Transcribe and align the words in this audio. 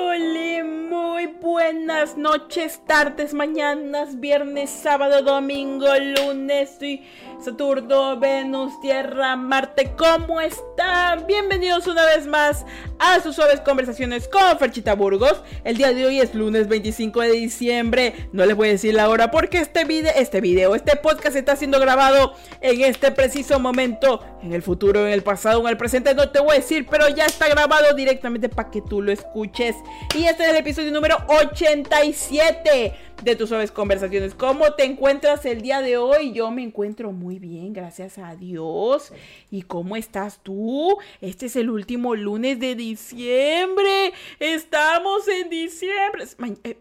Muy 0.00 1.26
buenas 1.26 2.16
noches, 2.16 2.80
tardes, 2.86 3.34
mañanas, 3.34 4.18
viernes, 4.18 4.70
sábado, 4.70 5.22
domingo, 5.22 5.86
lunes 5.98 6.80
y 6.80 7.02
Saturno, 7.42 8.18
Venus, 8.18 8.78
Tierra, 8.82 9.34
Marte. 9.34 9.92
¿Cómo 9.96 10.42
están? 10.42 11.26
Bienvenidos 11.26 11.86
una 11.86 12.04
vez 12.04 12.26
más 12.26 12.66
a 12.98 13.18
sus 13.20 13.34
suaves 13.34 13.62
conversaciones 13.62 14.28
con 14.28 14.58
Ferchita 14.58 14.94
Burgos. 14.94 15.42
El 15.64 15.78
día 15.78 15.94
de 15.94 16.04
hoy 16.04 16.20
es 16.20 16.34
lunes 16.34 16.68
25 16.68 17.22
de 17.22 17.32
diciembre. 17.32 18.28
No 18.32 18.44
les 18.44 18.54
voy 18.54 18.68
a 18.68 18.72
decir 18.72 18.92
la 18.92 19.08
hora 19.08 19.30
porque 19.30 19.56
este 19.56 19.86
video, 19.86 20.12
este 20.14 20.42
video, 20.42 20.74
este 20.74 20.96
podcast 20.96 21.34
está 21.34 21.56
siendo 21.56 21.80
grabado 21.80 22.34
en 22.60 22.82
este 22.82 23.10
preciso 23.10 23.58
momento. 23.58 24.22
En 24.42 24.52
el 24.52 24.62
futuro, 24.62 25.06
en 25.06 25.12
el 25.12 25.22
pasado, 25.22 25.60
en 25.60 25.68
el 25.68 25.76
presente, 25.78 26.14
no 26.14 26.28
te 26.28 26.40
voy 26.40 26.52
a 26.52 26.60
decir, 26.60 26.86
pero 26.90 27.08
ya 27.08 27.24
está 27.24 27.48
grabado 27.48 27.94
directamente 27.94 28.50
para 28.50 28.70
que 28.70 28.82
tú 28.82 29.00
lo 29.00 29.12
escuches. 29.12 29.76
Y 30.14 30.24
este 30.24 30.44
es 30.44 30.50
el 30.50 30.56
episodio 30.56 30.92
número 30.92 31.16
87 31.28 32.94
de 33.22 33.36
tus 33.36 33.48
suaves 33.48 33.70
conversaciones. 33.70 34.34
¿Cómo 34.34 34.72
te 34.74 34.84
encuentras 34.84 35.44
el 35.44 35.60
día 35.62 35.80
de 35.80 35.96
hoy? 35.96 36.32
Yo 36.32 36.50
me 36.50 36.62
encuentro 36.62 37.12
muy 37.12 37.29
bien, 37.38 37.72
gracias 37.72 38.18
a 38.18 38.34
Dios. 38.36 39.12
¿Y 39.50 39.62
cómo 39.62 39.96
estás 39.96 40.42
tú? 40.42 40.98
Este 41.20 41.46
es 41.46 41.56
el 41.56 41.70
último 41.70 42.14
lunes 42.14 42.58
de 42.58 42.74
diciembre. 42.74 44.12
Estamos 44.38 45.28
en 45.28 45.48
diciembre. 45.50 46.24
Eh, 46.64 46.78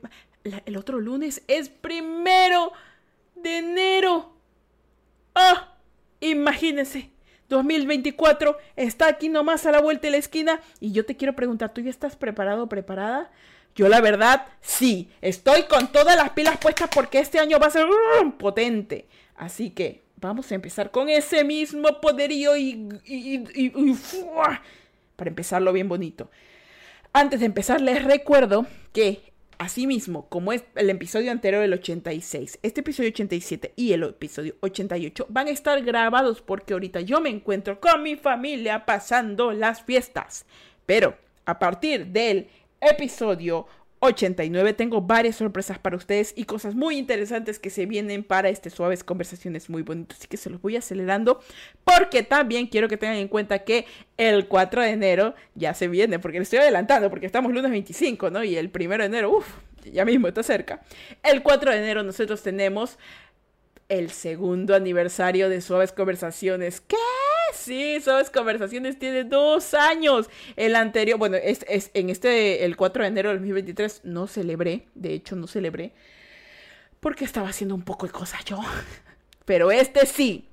el 0.66 0.78
otro 0.78 1.00
lunes 1.00 1.44
es 1.48 1.70
primero 1.70 2.72
de 3.36 3.58
enero. 3.58 4.34
¡Ah! 5.36 5.76
Imagínense. 6.22 7.12
2024 7.50 8.58
está 8.76 9.08
aquí 9.08 9.28
nomás 9.28 9.66
a 9.66 9.72
la 9.72 9.82
vuelta 9.82 10.08
de 10.08 10.12
la 10.12 10.18
esquina 10.18 10.62
y 10.80 10.92
yo 10.92 11.06
te 11.06 11.18
quiero 11.18 11.36
preguntar, 11.36 11.74
¿tú 11.74 11.82
ya 11.82 11.90
estás 11.90 12.16
preparado 12.16 12.64
o 12.64 12.70
preparada? 12.70 13.32
Yo 13.76 13.88
la 13.88 14.02
verdad, 14.02 14.48
sí, 14.62 15.10
estoy 15.22 15.64
con 15.64 15.92
todas 15.92 16.16
las 16.16 16.32
pilas 16.32 16.58
puestas 16.58 16.90
porque 16.94 17.20
este 17.20 17.40
año 17.40 17.60
va 17.60 17.68
a 17.68 17.72
ser 17.72 17.86
uh, 17.86 18.32
potente. 18.38 19.08
Así 19.36 19.72
que 19.72 20.04
vamos 20.20 20.52
a 20.52 20.56
empezar 20.56 20.92
con 20.92 21.10
ese 21.10 21.44
mismo 21.44 22.02
poderío 22.02 22.56
y, 22.58 22.90
para 25.16 25.30
empezarlo 25.30 25.74
bien 25.74 25.90
bonito. 25.90 26.30
Antes 27.14 27.40
de 27.40 27.46
empezar, 27.46 27.82
les 27.82 28.04
recuerdo 28.04 28.68
que 28.94 29.30
Asimismo, 29.60 30.30
como 30.30 30.54
es 30.54 30.64
el 30.76 30.90
episodio 30.90 31.32
anterior 31.32 31.62
del 31.62 31.74
86, 31.74 32.60
este 32.64 32.80
episodio 32.80 33.10
87 33.10 33.74
y 33.76 33.92
el 33.92 34.04
episodio 34.04 34.56
88 34.62 35.26
van 35.28 35.48
a 35.48 35.50
estar 35.50 35.84
grabados 35.84 36.42
porque 36.42 36.72
ahorita 36.72 37.02
yo 37.02 37.20
me 37.20 37.28
encuentro 37.28 37.82
con 37.82 38.02
mi 38.02 38.16
familia 38.16 38.86
pasando 38.86 39.52
las 39.52 39.84
fiestas. 39.84 40.46
Pero 40.86 41.18
a 41.44 41.60
partir 41.60 42.08
del 42.08 42.48
episodio 42.80 43.68
89 44.02 44.74
tengo 44.74 45.02
varias 45.02 45.36
sorpresas 45.36 45.78
para 45.78 45.98
ustedes 45.98 46.34
y 46.36 46.46
cosas 46.46 46.74
muy 46.74 46.98
interesantes 46.98 47.60
que 47.60 47.70
se 47.70 47.86
vienen 47.86 48.24
para 48.24 48.50
este 48.50 48.70
suaves 48.70 49.04
conversaciones 49.04 49.70
muy 49.70 49.82
bonitas. 49.82 50.20
Así 50.20 50.28
que 50.28 50.38
se 50.38 50.50
los 50.50 50.62
voy 50.62 50.78
acelerando 50.78 51.42
porque 51.84 52.24
también 52.24 52.68
quiero 52.68 52.88
que 52.88 52.98
tengan 52.98 53.18
en 53.18 53.28
cuenta 53.28 53.60
que 53.60 53.86
el 54.18 54.48
4 54.48 54.82
de 54.82 54.90
enero 54.92 55.36
ya 55.56 55.74
se 55.74 55.88
viene, 55.88 56.20
porque 56.20 56.38
le 56.38 56.44
estoy 56.44 56.60
adelantando, 56.60 57.10
porque 57.10 57.26
estamos 57.26 57.52
lunes 57.52 57.72
25, 57.72 58.30
¿no? 58.30 58.44
Y 58.44 58.56
el 58.56 58.72
1 58.74 58.98
de 58.98 59.06
enero, 59.06 59.32
uff, 59.32 59.48
ya 59.92 60.06
mismo 60.06 60.28
está 60.28 60.44
cerca. 60.44 60.82
El 61.24 61.44
4 61.44 61.72
de 61.72 61.78
enero 61.78 62.04
nosotros 62.04 62.42
tenemos 62.42 62.98
el 63.90 64.12
segundo 64.12 64.76
aniversario 64.76 65.50
de 65.50 65.62
Suaves 65.62 65.92
Conversaciones. 65.92 66.80
¿Qué? 66.80 66.96
Sí, 67.54 68.00
Suaves 68.02 68.30
Conversaciones 68.30 68.98
tiene 68.98 69.24
dos 69.24 69.74
años. 69.74 70.30
El 70.56 70.76
anterior, 70.76 71.18
bueno, 71.18 71.38
es, 71.38 71.66
es, 71.68 71.92
en 71.94 72.10
este, 72.10 72.66
el 72.66 72.76
4 72.76 73.04
de 73.04 73.08
enero 73.10 73.30
del 73.30 73.40
2023, 73.40 74.02
no 74.04 74.28
celebré. 74.28 74.88
De 74.96 75.14
hecho, 75.14 75.36
no 75.36 75.48
celebré. 75.48 75.94
Porque 77.00 77.26
estaba 77.26 77.50
haciendo 77.50 77.76
un 77.76 77.84
poco 77.84 78.06
de 78.06 78.12
cosas 78.12 78.44
yo. 78.46 78.60
Pero 79.46 79.72
este 79.72 80.06
sí. 80.06 80.50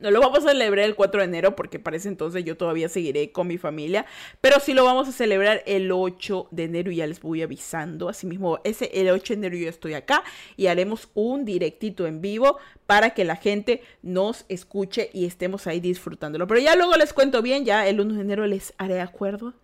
No 0.00 0.12
lo 0.12 0.20
vamos 0.20 0.44
a 0.44 0.50
celebrar 0.50 0.84
el 0.84 0.94
4 0.94 1.20
de 1.20 1.26
enero 1.26 1.56
porque 1.56 1.80
para 1.80 1.96
entonces 1.96 2.44
yo 2.44 2.56
todavía 2.56 2.88
seguiré 2.88 3.32
con 3.32 3.48
mi 3.48 3.58
familia. 3.58 4.06
Pero 4.40 4.60
sí 4.60 4.72
lo 4.72 4.84
vamos 4.84 5.08
a 5.08 5.12
celebrar 5.12 5.64
el 5.66 5.90
8 5.90 6.48
de 6.52 6.64
enero 6.64 6.92
y 6.92 6.96
ya 6.96 7.06
les 7.08 7.20
voy 7.20 7.42
avisando. 7.42 8.08
Asimismo, 8.08 8.60
ese, 8.62 8.90
el 8.94 9.10
8 9.10 9.34
de 9.34 9.38
enero 9.38 9.56
yo 9.56 9.68
estoy 9.68 9.94
acá 9.94 10.22
y 10.56 10.68
haremos 10.68 11.08
un 11.14 11.44
directito 11.44 12.06
en 12.06 12.20
vivo 12.20 12.58
para 12.86 13.10
que 13.10 13.24
la 13.24 13.34
gente 13.34 13.82
nos 14.02 14.44
escuche 14.48 15.10
y 15.12 15.26
estemos 15.26 15.66
ahí 15.66 15.80
disfrutándolo. 15.80 16.46
Pero 16.46 16.60
ya 16.60 16.76
luego 16.76 16.94
les 16.96 17.12
cuento 17.12 17.42
bien, 17.42 17.64
ya 17.64 17.88
el 17.88 18.00
1 18.00 18.14
de 18.14 18.20
enero 18.20 18.46
les 18.46 18.74
haré 18.78 19.00
acuerdo. 19.00 19.54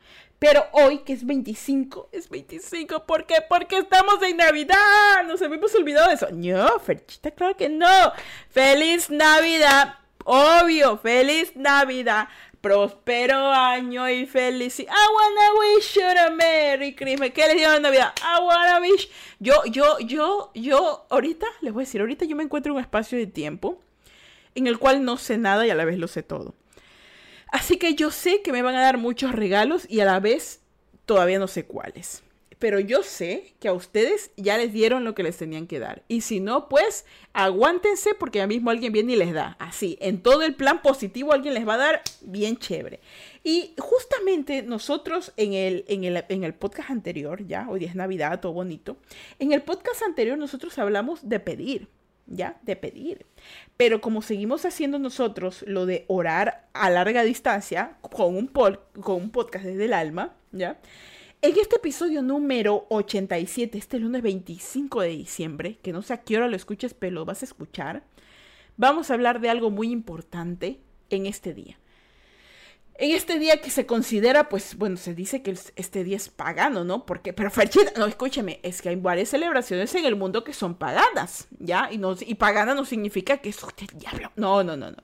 Pero 0.40 0.66
hoy, 0.72 0.98
que 0.98 1.12
es 1.12 1.24
25, 1.24 2.08
es 2.10 2.28
25. 2.28 3.06
¿Por 3.06 3.24
qué? 3.24 3.36
Porque 3.48 3.78
estamos 3.78 4.20
en 4.22 4.38
Navidad. 4.38 5.24
Nos 5.28 5.40
habíamos 5.40 5.72
olvidado 5.76 6.08
de 6.08 6.14
eso. 6.14 6.28
No, 6.32 6.80
Ferchita, 6.80 7.30
claro 7.30 7.56
que 7.56 7.68
no. 7.68 8.12
¡Feliz 8.50 9.10
Navidad! 9.10 10.03
Obvio, 10.24 10.96
feliz 10.98 11.54
Navidad, 11.54 12.28
próspero 12.60 13.50
año 13.52 14.08
y 14.08 14.24
felicidad. 14.26 14.92
I 14.92 15.06
wanna 15.14 15.60
wish 15.60 15.94
you 15.94 16.02
a 16.02 16.30
Merry 16.30 16.94
Christmas. 16.94 17.30
¿Qué 17.30 17.46
les 17.46 17.56
digo 17.56 17.72
en 17.72 17.82
Navidad? 17.82 18.14
I 18.22 18.42
wanna 18.42 18.80
wish. 18.80 19.10
Yo, 19.38 19.64
yo, 19.66 19.98
yo, 20.00 20.50
yo, 20.54 21.06
ahorita, 21.10 21.46
les 21.60 21.74
voy 21.74 21.82
a 21.82 21.86
decir, 21.86 22.00
ahorita 22.00 22.24
yo 22.24 22.36
me 22.36 22.42
encuentro 22.42 22.72
en 22.72 22.76
un 22.76 22.82
espacio 22.82 23.18
de 23.18 23.26
tiempo 23.26 23.80
en 24.54 24.66
el 24.66 24.78
cual 24.78 25.04
no 25.04 25.18
sé 25.18 25.36
nada 25.36 25.66
y 25.66 25.70
a 25.70 25.74
la 25.74 25.84
vez 25.84 25.98
lo 25.98 26.08
sé 26.08 26.22
todo. 26.22 26.54
Así 27.52 27.76
que 27.76 27.94
yo 27.94 28.10
sé 28.10 28.40
que 28.42 28.52
me 28.52 28.62
van 28.62 28.76
a 28.76 28.80
dar 28.80 28.96
muchos 28.96 29.32
regalos 29.32 29.86
y 29.90 30.00
a 30.00 30.06
la 30.06 30.20
vez 30.20 30.60
todavía 31.04 31.38
no 31.38 31.48
sé 31.48 31.66
cuáles 31.66 32.22
pero 32.64 32.80
yo 32.80 33.02
sé 33.02 33.52
que 33.60 33.68
a 33.68 33.74
ustedes 33.74 34.30
ya 34.38 34.56
les 34.56 34.72
dieron 34.72 35.04
lo 35.04 35.14
que 35.14 35.22
les 35.22 35.36
tenían 35.36 35.66
que 35.66 35.78
dar. 35.78 36.02
Y 36.08 36.22
si 36.22 36.40
no, 36.40 36.70
pues 36.70 37.04
aguántense 37.34 38.14
porque 38.14 38.38
ya 38.38 38.46
mismo 38.46 38.70
alguien 38.70 38.90
viene 38.90 39.12
y 39.12 39.16
les 39.16 39.34
da. 39.34 39.54
Así, 39.58 39.98
en 40.00 40.22
todo 40.22 40.40
el 40.40 40.54
plan 40.54 40.80
positivo 40.80 41.34
alguien 41.34 41.52
les 41.52 41.68
va 41.68 41.74
a 41.74 41.76
dar 41.76 42.02
bien 42.22 42.56
chévere. 42.56 43.00
Y 43.42 43.74
justamente 43.76 44.62
nosotros 44.62 45.34
en 45.36 45.52
el, 45.52 45.84
en 45.88 46.04
el, 46.04 46.24
en 46.26 46.42
el 46.42 46.54
podcast 46.54 46.88
anterior, 46.88 47.46
ya, 47.46 47.68
hoy 47.68 47.84
es 47.84 47.94
Navidad, 47.94 48.40
todo 48.40 48.54
bonito, 48.54 48.96
en 49.38 49.52
el 49.52 49.60
podcast 49.60 50.02
anterior 50.02 50.38
nosotros 50.38 50.78
hablamos 50.78 51.28
de 51.28 51.40
pedir. 51.40 51.88
¿ya? 52.26 52.56
De 52.62 52.76
pedir. 52.76 53.26
Pero 53.76 54.00
como 54.00 54.22
seguimos 54.22 54.64
haciendo 54.64 54.98
nosotros 54.98 55.66
lo 55.66 55.84
de 55.84 56.06
orar 56.08 56.66
a 56.72 56.88
larga 56.88 57.24
distancia 57.24 57.98
con 58.00 58.34
un, 58.34 58.46
con 58.46 59.16
un 59.16 59.28
podcast 59.28 59.66
desde 59.66 59.84
el 59.84 59.92
alma, 59.92 60.34
¿ya? 60.50 60.78
En 61.44 61.58
este 61.58 61.76
episodio 61.76 62.22
número 62.22 62.86
87, 62.88 63.76
este 63.76 63.98
lunes 63.98 64.22
25 64.22 65.02
de 65.02 65.08
diciembre, 65.08 65.78
que 65.82 65.92
no 65.92 66.00
sé 66.00 66.14
a 66.14 66.22
qué 66.22 66.38
hora 66.38 66.48
lo 66.48 66.56
escuches, 66.56 66.94
pero 66.94 67.12
lo 67.12 67.26
vas 67.26 67.42
a 67.42 67.44
escuchar, 67.44 68.02
vamos 68.78 69.10
a 69.10 69.12
hablar 69.12 69.42
de 69.42 69.50
algo 69.50 69.70
muy 69.70 69.90
importante 69.90 70.80
en 71.10 71.26
este 71.26 71.52
día. 71.52 71.78
En 72.94 73.10
este 73.10 73.38
día 73.38 73.60
que 73.60 73.68
se 73.68 73.84
considera, 73.84 74.48
pues, 74.48 74.78
bueno, 74.78 74.96
se 74.96 75.14
dice 75.14 75.42
que 75.42 75.54
este 75.76 76.02
día 76.02 76.16
es 76.16 76.30
pagano, 76.30 76.82
¿no? 76.82 77.04
Porque, 77.04 77.34
pero 77.34 77.50
no, 77.98 78.06
escúcheme, 78.06 78.60
es 78.62 78.80
que 78.80 78.88
hay 78.88 78.96
varias 78.96 79.28
celebraciones 79.28 79.94
en 79.96 80.06
el 80.06 80.16
mundo 80.16 80.44
que 80.44 80.54
son 80.54 80.76
paganas, 80.76 81.48
¿ya? 81.58 81.90
Y, 81.92 81.98
no, 81.98 82.16
y 82.18 82.36
pagana 82.36 82.74
no 82.74 82.86
significa 82.86 83.36
que 83.36 83.50
es 83.50 83.62
usted 83.62 83.88
diablo. 83.94 84.32
No, 84.36 84.64
no, 84.64 84.78
no, 84.78 84.90
no. 84.92 84.96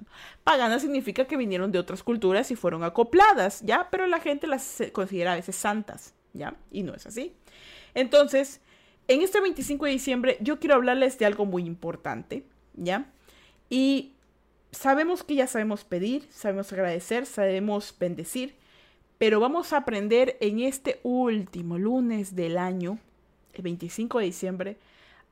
Pagana 0.42 0.78
significa 0.78 1.26
que 1.26 1.36
vinieron 1.36 1.70
de 1.70 1.78
otras 1.78 2.02
culturas 2.02 2.50
y 2.50 2.56
fueron 2.56 2.82
acopladas, 2.82 3.60
¿ya? 3.60 3.88
Pero 3.90 4.06
la 4.06 4.20
gente 4.20 4.46
las 4.46 4.82
considera 4.94 5.34
a 5.34 5.36
veces 5.36 5.56
santas. 5.56 6.14
¿Ya? 6.32 6.56
Y 6.70 6.82
no 6.82 6.94
es 6.94 7.06
así. 7.06 7.34
Entonces, 7.94 8.60
en 9.08 9.22
este 9.22 9.40
25 9.40 9.86
de 9.86 9.90
diciembre 9.90 10.38
yo 10.40 10.58
quiero 10.60 10.76
hablarles 10.76 11.18
de 11.18 11.26
algo 11.26 11.46
muy 11.46 11.64
importante, 11.64 12.44
¿ya? 12.74 13.10
Y 13.68 14.14
sabemos 14.72 15.24
que 15.24 15.34
ya 15.34 15.46
sabemos 15.46 15.84
pedir, 15.84 16.28
sabemos 16.30 16.72
agradecer, 16.72 17.26
sabemos 17.26 17.94
bendecir, 17.98 18.54
pero 19.18 19.40
vamos 19.40 19.72
a 19.72 19.78
aprender 19.78 20.36
en 20.40 20.60
este 20.60 21.00
último 21.02 21.78
lunes 21.78 22.34
del 22.34 22.56
año, 22.56 22.98
el 23.52 23.62
25 23.62 24.18
de 24.18 24.24
diciembre, 24.24 24.76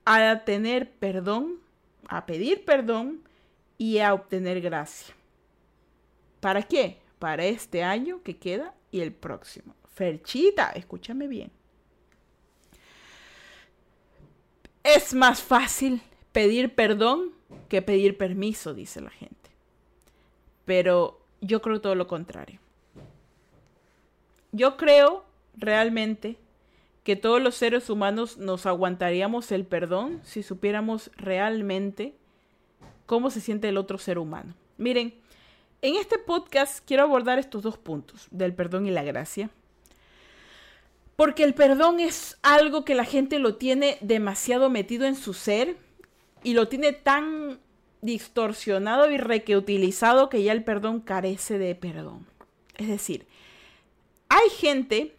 a 0.05 0.45
tener 0.45 0.91
perdón, 0.91 1.61
a 2.09 2.27
pedir 2.27 2.65
perdón 2.65 3.23
y 3.77 3.99
a 3.99 4.15
obtener 4.15 4.61
gracia. 4.61 5.15
¿Para 6.41 6.63
qué? 6.63 6.99
Para 7.19 7.45
este 7.45 7.83
año 7.83 8.23
que 8.23 8.37
queda 8.37 8.75
y 8.91 9.01
el 9.01 9.13
próximo. 9.13 9.78
Ferchita, 9.99 10.71
escúchame 10.77 11.27
bien. 11.27 11.51
Es 14.85 15.13
más 15.13 15.43
fácil 15.43 16.01
pedir 16.31 16.73
perdón 16.73 17.33
que 17.69 17.83
pedir 17.83 18.17
permiso, 18.17 18.75
dice 18.75 19.01
la 19.01 19.11
gente. 19.11 19.51
Pero 20.65 21.21
yo 21.41 21.61
creo 21.61 21.81
todo 21.81 21.97
lo 21.97 22.07
contrario. 22.07 22.61
Yo 24.53 24.77
creo 24.77 25.25
realmente 25.57 26.37
que 27.03 27.17
todos 27.17 27.43
los 27.43 27.57
seres 27.57 27.91
humanos 27.91 28.39
nos 28.39 28.67
aguantaríamos 28.67 29.51
el 29.51 29.67
perdón 29.67 30.21
si 30.23 30.45
supiéramos 30.45 31.11
realmente 31.17 32.15
cómo 33.07 33.31
se 33.31 33.41
siente 33.41 33.69
el 33.69 33.77
otro 33.77 33.99
ser 33.99 34.21
humano. 34.21 34.55
Miren, 34.77 35.13
en 35.83 35.97
este 35.97 36.19
podcast 36.21 36.87
quiero 36.87 37.03
abordar 37.03 37.41
estos 37.41 37.65
dos 37.65 37.77
puntos, 37.79 38.29
del 38.31 38.55
perdón 38.55 38.87
y 38.87 38.93
la 38.93 39.03
gracia, 39.03 39.51
Porque 41.19 41.43
el 41.43 41.53
perdón 41.53 41.99
es 41.99 42.39
algo 42.43 42.85
que 42.85 42.95
la 42.95 43.05
gente 43.05 43.41
lo 43.41 43.57
tiene 43.57 43.99
demasiado 44.01 44.71
metido 44.71 45.05
en 45.05 45.17
su 45.17 45.35
ser 45.35 45.77
y 46.45 46.55
lo 46.55 46.69
tiene 46.69 46.93
tan 46.93 47.59
distorsionado 48.03 49.11
y 49.11 49.19
requeutilizado 49.19 50.29
que 50.29 50.45
ya 50.45 50.53
el 50.53 50.63
perdón 50.63 51.01
carece 51.01 51.59
de 51.59 51.75
perdón. 51.75 52.25
Es 52.77 52.87
decir, 52.87 53.27
hay 54.29 54.49
gente, 54.61 55.17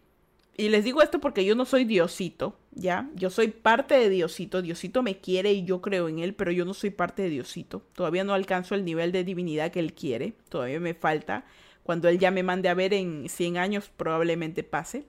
y 0.55 0.69
les 0.69 0.85
digo 0.85 1.01
esto 1.01 1.19
porque 1.19 1.43
yo 1.43 1.53
no 1.53 1.65
soy 1.65 1.83
Diosito, 1.83 2.57
¿ya? 2.71 3.09
Yo 3.15 3.29
soy 3.29 3.49
parte 3.49 3.95
de 3.95 4.07
Diosito, 4.07 4.61
Diosito 4.61 5.03
me 5.03 5.17
quiere 5.17 5.51
y 5.51 5.65
yo 5.65 5.81
creo 5.81 6.07
en 6.07 6.19
él, 6.19 6.33
pero 6.33 6.53
yo 6.53 6.63
no 6.63 6.73
soy 6.73 6.91
parte 6.91 7.23
de 7.23 7.29
Diosito. 7.29 7.83
Todavía 7.91 8.23
no 8.23 8.33
alcanzo 8.33 8.73
el 8.73 8.85
nivel 8.85 9.11
de 9.11 9.25
divinidad 9.25 9.69
que 9.69 9.81
él 9.81 9.93
quiere, 9.93 10.31
todavía 10.47 10.79
me 10.79 10.93
falta. 10.93 11.43
Cuando 11.83 12.07
él 12.07 12.19
ya 12.19 12.31
me 12.31 12.41
mande 12.41 12.69
a 12.69 12.73
ver 12.73 12.93
en 12.93 13.27
100 13.27 13.57
años 13.57 13.91
probablemente 13.97 14.63
pase. 14.63 15.03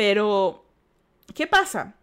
Pero, 0.00 0.64
¿qué 1.34 1.46
pasa? 1.46 1.94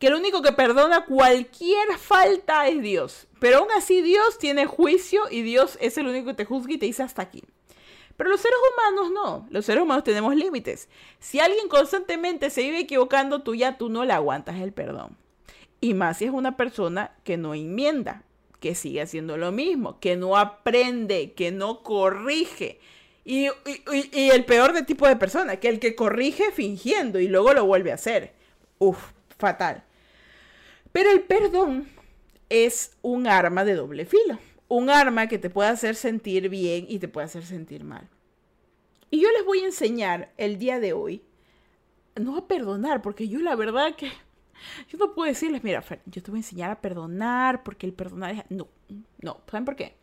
Que 0.00 0.08
el 0.08 0.14
único 0.14 0.42
que 0.42 0.50
perdona 0.50 1.04
cualquier 1.04 1.96
falta 1.98 2.66
es 2.66 2.82
Dios. 2.82 3.28
Pero 3.38 3.58
aún 3.58 3.68
así 3.76 4.02
Dios 4.02 4.38
tiene 4.38 4.66
juicio 4.66 5.22
y 5.30 5.42
Dios 5.42 5.78
es 5.80 5.98
el 5.98 6.08
único 6.08 6.26
que 6.26 6.34
te 6.34 6.44
juzga 6.44 6.72
y 6.72 6.78
te 6.78 6.86
dice 6.86 7.04
hasta 7.04 7.22
aquí. 7.22 7.44
Pero 8.16 8.30
los 8.30 8.40
seres 8.40 8.58
humanos 8.72 9.12
no, 9.12 9.46
los 9.50 9.66
seres 9.66 9.84
humanos 9.84 10.02
tenemos 10.02 10.34
límites. 10.34 10.88
Si 11.20 11.38
alguien 11.38 11.68
constantemente 11.68 12.50
se 12.50 12.62
vive 12.62 12.80
equivocando, 12.80 13.42
tú 13.42 13.54
ya 13.54 13.78
tú 13.78 13.88
no 13.88 14.04
le 14.04 14.12
aguantas 14.12 14.56
el 14.56 14.72
perdón. 14.72 15.16
Y 15.80 15.94
más 15.94 16.18
si 16.18 16.24
es 16.24 16.32
una 16.32 16.56
persona 16.56 17.14
que 17.22 17.36
no 17.36 17.54
enmienda, 17.54 18.24
que 18.58 18.74
sigue 18.74 19.00
haciendo 19.00 19.36
lo 19.36 19.52
mismo, 19.52 20.00
que 20.00 20.16
no 20.16 20.36
aprende, 20.36 21.34
que 21.34 21.52
no 21.52 21.84
corrige. 21.84 22.80
Y, 23.30 23.48
el 24.30 24.44
peor 24.44 24.72
de 24.72 24.82
tipo 24.82 25.06
de 25.06 25.16
persona, 25.16 25.56
que 25.56 25.68
el 25.68 25.78
que 25.78 25.94
corrige 25.94 26.50
fingiendo 26.50 27.20
y 27.20 27.28
luego 27.28 27.52
lo 27.52 27.64
vuelve 27.64 27.92
a 27.92 27.94
hacer. 27.94 28.32
Uf, 28.78 28.98
fatal. 29.38 29.84
Pero 30.90 31.10
el 31.10 31.22
perdón 31.22 31.88
es 32.48 32.96
un 33.02 33.28
arma 33.28 33.64
de 33.64 33.74
doble 33.74 34.04
filo 34.04 34.38
un 34.70 34.88
arma 34.88 35.26
que 35.26 35.38
te 35.38 35.50
puede 35.50 35.68
hacer 35.68 35.96
sentir 35.96 36.48
bien 36.48 36.86
y 36.88 37.00
te 37.00 37.08
puede 37.08 37.24
hacer 37.24 37.44
sentir 37.44 37.82
mal. 37.82 38.08
Y 39.10 39.20
yo 39.20 39.28
les 39.32 39.44
voy 39.44 39.58
a 39.60 39.66
enseñar 39.66 40.32
el 40.36 40.58
día 40.58 40.78
de 40.78 40.92
hoy, 40.92 41.24
no 42.14 42.36
a 42.36 42.46
perdonar, 42.46 43.02
porque 43.02 43.28
yo 43.28 43.40
la 43.40 43.56
verdad 43.56 43.96
que 43.96 44.06
yo 44.88 44.96
no 44.98 45.12
puedo 45.12 45.28
decirles, 45.28 45.64
mira, 45.64 45.84
yo 46.06 46.22
te 46.22 46.30
voy 46.30 46.38
a 46.38 46.42
enseñar 46.42 46.70
a 46.70 46.80
perdonar, 46.80 47.64
porque 47.64 47.84
el 47.84 47.92
perdonar 47.92 48.32
es... 48.32 48.44
No, 48.48 48.68
no, 49.20 49.40
¿saben 49.50 49.64
por 49.64 49.74
qué? 49.74 49.96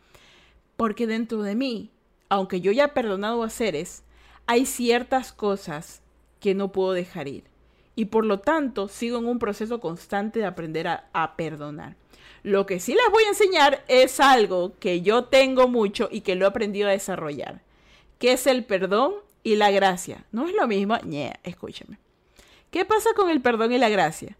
Porque 0.76 1.06
dentro 1.06 1.42
de 1.42 1.54
mí, 1.54 1.90
aunque 2.28 2.60
yo 2.60 2.72
ya 2.72 2.84
he 2.84 2.88
perdonado 2.88 3.42
a 3.42 3.50
seres, 3.50 4.02
hay 4.46 4.66
ciertas 4.66 5.32
cosas 5.32 6.02
que 6.40 6.54
no 6.54 6.72
puedo 6.72 6.92
dejar 6.92 7.28
ir. 7.28 7.44
Y 7.94 8.06
por 8.06 8.24
lo 8.24 8.40
tanto, 8.40 8.88
sigo 8.88 9.18
en 9.18 9.26
un 9.26 9.38
proceso 9.38 9.80
constante 9.80 10.38
de 10.38 10.46
aprender 10.46 10.86
a, 10.86 11.34
perdonar. 11.36 11.96
Lo 12.44 12.64
que 12.64 12.78
sí 12.78 12.94
les 12.94 13.10
voy 13.10 13.24
a 13.24 13.30
enseñar 13.30 13.84
es 13.88 14.20
algo 14.20 14.72
que 14.78 15.02
yo 15.02 15.24
tengo 15.24 15.66
mucho 15.66 16.08
y 16.10 16.20
que 16.20 16.36
lo 16.36 16.44
he 16.44 16.48
aprendido 16.48 16.88
a 16.88 16.92
desarrollar, 16.92 17.60
que 18.18 18.32
es 18.32 18.46
el 18.46 18.64
perdón 18.64 19.14
y 19.42 19.56
la 19.56 19.70
gracia. 19.70 20.24
No 20.30 20.46
es 20.46 20.54
lo 20.54 20.68
mismo, 20.68 20.96
ñe, 21.04 21.34
escúchame. 21.42 21.98
¿Qué 22.70 22.84
pasa 22.84 23.10
con 23.16 23.30
el 23.30 23.40
perdón 23.40 23.72
y 23.72 23.78
la 23.78 23.88
gracia? 23.88 24.36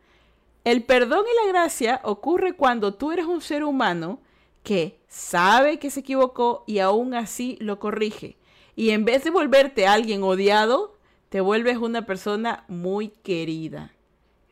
El 0.64 0.84
perdón 0.84 1.24
y 1.30 1.46
la 1.46 1.52
gracia 1.52 2.00
ocurre 2.04 2.52
cuando 2.52 2.94
tú 2.94 3.10
eres 3.10 3.26
un 3.26 3.40
ser 3.40 3.64
humano 3.64 4.20
que 4.68 5.00
sabe 5.08 5.78
que 5.78 5.90
se 5.90 6.00
equivocó 6.00 6.62
y 6.66 6.80
aún 6.80 7.14
así 7.14 7.56
lo 7.58 7.78
corrige. 7.78 8.36
Y 8.76 8.90
en 8.90 9.06
vez 9.06 9.24
de 9.24 9.30
volverte 9.30 9.86
alguien 9.86 10.22
odiado, 10.22 10.94
te 11.30 11.40
vuelves 11.40 11.78
una 11.78 12.04
persona 12.04 12.64
muy 12.68 13.08
querida. 13.08 13.94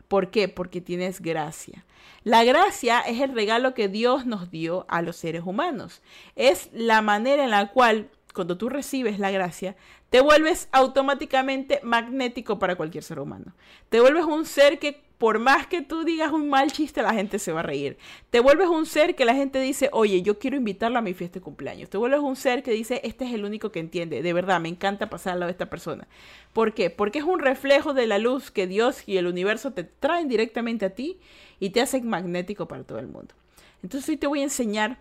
¿Por 0.09 0.31
qué? 0.31 0.49
Porque 0.49 0.81
tienes 0.81 1.21
gracia. 1.21 1.85
La 2.25 2.45
gracia 2.45 3.01
es 3.01 3.21
el 3.21 3.35
regalo 3.35 3.75
que 3.75 3.89
Dios 3.89 4.25
nos 4.25 4.51
dio 4.51 4.87
a 4.89 5.03
los 5.03 5.17
seres 5.17 5.43
humanos. 5.45 6.01
Es 6.35 6.71
la 6.73 7.03
manera 7.03 7.45
en 7.45 7.51
la 7.51 7.71
cual, 7.71 8.09
cuando 8.33 8.57
tú 8.57 8.71
recibes 8.71 9.19
la 9.19 9.31
gracia, 9.31 9.77
te 10.09 10.23
vuelves 10.23 10.71
automáticamente 10.73 11.81
magnético 11.83 12.59
para 12.59 12.77
cualquier 12.77 13.05
ser 13.05 13.21
humano. 13.21 13.53
Te 13.91 14.01
vuelves 14.01 14.25
un 14.25 14.47
ser 14.47 14.79
que 14.79 15.05
por 15.19 15.39
más 15.39 15.67
que 15.67 15.81
tú 15.81 16.05
digas 16.05 16.31
un 16.33 16.51
mal 16.51 16.71
chiste, 16.71 17.01
la 17.01 17.15
gente 17.15 17.39
se 17.39 17.53
va 17.53 17.61
a 17.61 17.63
reír. 17.63 17.97
Te 18.31 18.41
vuelves 18.41 18.69
un 18.69 18.85
ser 18.85 19.15
que 19.15 19.25
la 19.25 19.35
gente 19.35 19.59
dice, 19.61 19.89
oye, 19.93 20.21
yo 20.23 20.39
quiero 20.39 20.57
invitarlo 20.57 20.99
a 20.99 21.03
mi 21.03 21.15
fiesta 21.15 21.39
de 21.39 21.45
cumpleaños. 21.45 21.89
Te 21.89 21.97
vuelves 21.97 22.21
un 22.21 22.37
ser 22.37 22.63
que 22.63 22.73
dice, 22.73 23.01
este 23.03 23.25
es 23.25 23.33
el 23.33 23.45
único 23.45 23.73
que 23.73 23.81
entiende. 23.81 24.23
De 24.23 24.33
verdad, 24.35 24.61
me 24.61 24.69
encanta 24.69 25.09
pasar 25.09 25.33
al 25.33 25.41
lado 25.41 25.49
de 25.49 25.53
esta 25.53 25.71
persona. 25.71 26.07
¿Por 26.53 26.75
qué? 26.75 26.91
Porque 26.91 27.21
es 27.21 27.25
un 27.25 27.39
reflejo 27.39 27.95
de 27.95 28.07
la 28.07 28.19
luz 28.19 28.51
que 28.51 28.67
Dios 28.67 29.09
y 29.09 29.17
el 29.17 29.27
universo 29.27 29.73
te 29.73 29.85
traen 29.85 30.29
directamente 30.29 30.85
a 30.85 30.91
ti 30.91 31.19
y 31.61 31.71
te 31.71 31.81
hacen 31.81 32.07
magnético 32.07 32.69
para 32.69 32.85
todo 32.85 32.99
el 32.99 33.07
mundo. 33.07 33.35
Entonces 33.83 34.09
hoy 34.11 34.17
te 34.19 34.27
voy 34.27 34.41
a 34.41 34.45
enseñar 34.45 34.99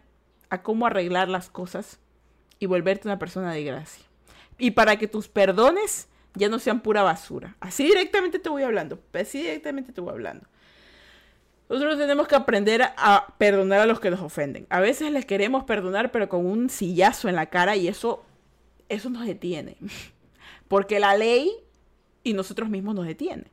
a 0.50 0.62
cómo 0.62 0.86
arreglar 0.86 1.28
las 1.28 1.50
cosas 1.50 2.00
y 2.60 2.68
volverte 2.68 3.08
una 3.08 3.20
persona 3.20 3.52
de 3.52 3.64
gracia. 3.64 4.06
Y 4.58 4.72
para 4.72 4.98
que 4.98 5.08
tus 5.08 5.28
perdones 5.28 6.08
ya 6.36 6.50
no 6.50 6.60
sean 6.60 6.82
pura 6.82 7.04
basura. 7.04 7.56
Así 7.60 7.84
directamente 7.84 8.40
te 8.40 8.50
voy 8.50 8.64
hablando, 8.64 9.00
así 9.14 9.42
directamente 9.42 9.92
te 9.92 10.02
voy 10.02 10.12
hablando. 10.12 10.48
Nosotros 11.68 11.98
tenemos 11.98 12.28
que 12.28 12.36
aprender 12.36 12.84
a 12.96 13.34
perdonar 13.38 13.82
a 13.82 13.86
los 13.86 14.00
que 14.00 14.12
nos 14.12 14.22
ofenden. 14.22 14.68
A 14.70 14.80
veces 14.80 15.12
les 15.12 15.26
queremos 15.26 15.64
perdonar, 15.64 16.12
pero 16.12 16.30
con 16.30 16.46
un 16.46 16.70
sillazo 16.70 17.28
en 17.28 17.36
la 17.36 17.48
cara 17.48 17.76
y 17.76 17.88
eso, 17.88 18.24
eso 18.88 19.10
nos 19.10 19.26
detiene. 19.26 19.78
Porque 20.68 21.00
la 21.00 21.18
ley 21.18 21.52
y 22.24 22.34
nosotros 22.34 22.70
mismos 22.70 22.94
nos 22.94 23.08
detienen. 23.08 23.48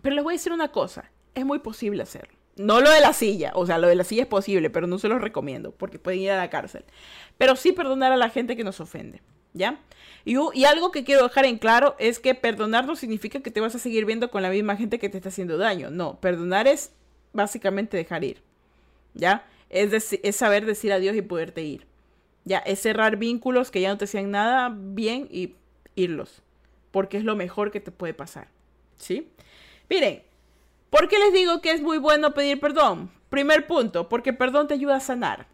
Pero 0.00 0.14
les 0.14 0.24
voy 0.24 0.34
a 0.34 0.36
decir 0.36 0.52
una 0.52 0.68
cosa, 0.68 1.10
es 1.34 1.44
muy 1.44 1.58
posible 1.58 2.02
hacerlo. 2.02 2.38
No 2.56 2.80
lo 2.80 2.90
de 2.90 3.00
la 3.00 3.12
silla, 3.12 3.52
o 3.54 3.66
sea, 3.66 3.78
lo 3.78 3.88
de 3.88 3.94
la 3.94 4.04
silla 4.04 4.22
es 4.22 4.28
posible, 4.28 4.70
pero 4.70 4.86
no 4.86 4.98
se 4.98 5.08
lo 5.08 5.18
recomiendo 5.18 5.72
porque 5.72 5.98
pueden 5.98 6.20
ir 6.20 6.30
a 6.30 6.36
la 6.36 6.50
cárcel. 6.50 6.84
Pero 7.38 7.56
sí 7.56 7.72
perdonar 7.72 8.12
a 8.12 8.16
la 8.16 8.28
gente 8.30 8.56
que 8.56 8.64
nos 8.64 8.80
ofende. 8.80 9.22
¿Ya? 9.52 9.80
Y, 10.24 10.36
algo 10.64 10.90
que 10.90 11.04
quiero 11.04 11.22
dejar 11.22 11.46
en 11.46 11.58
claro 11.58 11.96
es 11.98 12.18
que 12.18 12.34
perdonar 12.34 12.86
no 12.86 12.96
significa 12.96 13.40
que 13.40 13.50
te 13.50 13.60
vas 13.60 13.74
a 13.74 13.78
seguir 13.78 14.04
viendo 14.04 14.30
con 14.30 14.42
la 14.42 14.50
misma 14.50 14.76
gente 14.76 14.98
que 14.98 15.08
te 15.08 15.16
está 15.16 15.30
haciendo 15.30 15.58
daño. 15.58 15.90
No, 15.90 16.20
perdonar 16.20 16.66
es 16.66 16.92
básicamente 17.32 17.96
dejar 17.96 18.24
ir, 18.24 18.42
¿ya? 19.14 19.46
Es, 19.70 20.12
es 20.22 20.36
saber 20.36 20.66
decir 20.66 20.92
adiós 20.92 21.16
y 21.16 21.22
poderte 21.22 21.62
ir. 21.62 21.86
Ya, 22.44 22.58
es 22.58 22.80
cerrar 22.80 23.16
vínculos 23.16 23.70
que 23.70 23.80
ya 23.80 23.90
no 23.90 23.98
te 23.98 24.04
hacían 24.04 24.30
nada 24.30 24.74
bien 24.74 25.28
y 25.30 25.54
irlos, 25.94 26.42
porque 26.90 27.16
es 27.16 27.24
lo 27.24 27.36
mejor 27.36 27.70
que 27.70 27.80
te 27.80 27.90
puede 27.90 28.14
pasar, 28.14 28.48
¿sí? 28.96 29.30
Miren, 29.88 30.22
¿por 30.88 31.08
qué 31.08 31.18
les 31.18 31.32
digo 31.32 31.60
que 31.60 31.72
es 31.72 31.82
muy 31.82 31.98
bueno 31.98 32.32
pedir 32.32 32.60
perdón? 32.60 33.10
Primer 33.28 33.66
punto, 33.66 34.08
porque 34.08 34.32
perdón 34.32 34.68
te 34.68 34.74
ayuda 34.74 34.96
a 34.96 35.00
sanar. 35.00 35.46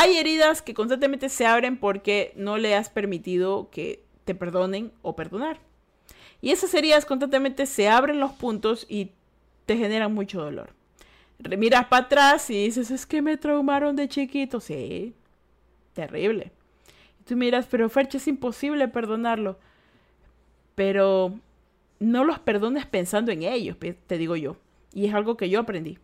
Hay 0.00 0.16
heridas 0.16 0.62
que 0.62 0.74
constantemente 0.74 1.28
se 1.28 1.44
abren 1.44 1.76
porque 1.76 2.32
no 2.36 2.56
le 2.56 2.76
has 2.76 2.88
permitido 2.88 3.68
que 3.70 4.04
te 4.24 4.32
perdonen 4.32 4.92
o 5.02 5.16
perdonar. 5.16 5.58
Y 6.40 6.52
esas 6.52 6.72
heridas 6.74 7.04
constantemente 7.04 7.66
se 7.66 7.88
abren 7.88 8.20
los 8.20 8.30
puntos 8.30 8.86
y 8.88 9.10
te 9.66 9.76
generan 9.76 10.14
mucho 10.14 10.40
dolor. 10.40 10.70
Miras 11.38 11.86
para 11.86 12.04
atrás 12.04 12.48
y 12.48 12.62
dices, 12.66 12.92
es 12.92 13.06
que 13.06 13.22
me 13.22 13.36
traumaron 13.38 13.96
de 13.96 14.08
chiquito. 14.08 14.60
Sí, 14.60 15.16
terrible. 15.94 16.52
Tú 17.24 17.36
miras, 17.36 17.66
pero 17.68 17.88
Ferche 17.88 18.18
es 18.18 18.28
imposible 18.28 18.86
perdonarlo. 18.86 19.58
Pero 20.76 21.34
no 21.98 22.22
los 22.22 22.38
perdones 22.38 22.86
pensando 22.86 23.32
en 23.32 23.42
ellos, 23.42 23.76
te 24.06 24.16
digo 24.16 24.36
yo. 24.36 24.58
Y 24.94 25.06
es 25.06 25.14
algo 25.14 25.36
que 25.36 25.50
yo 25.50 25.58
aprendí. 25.58 25.98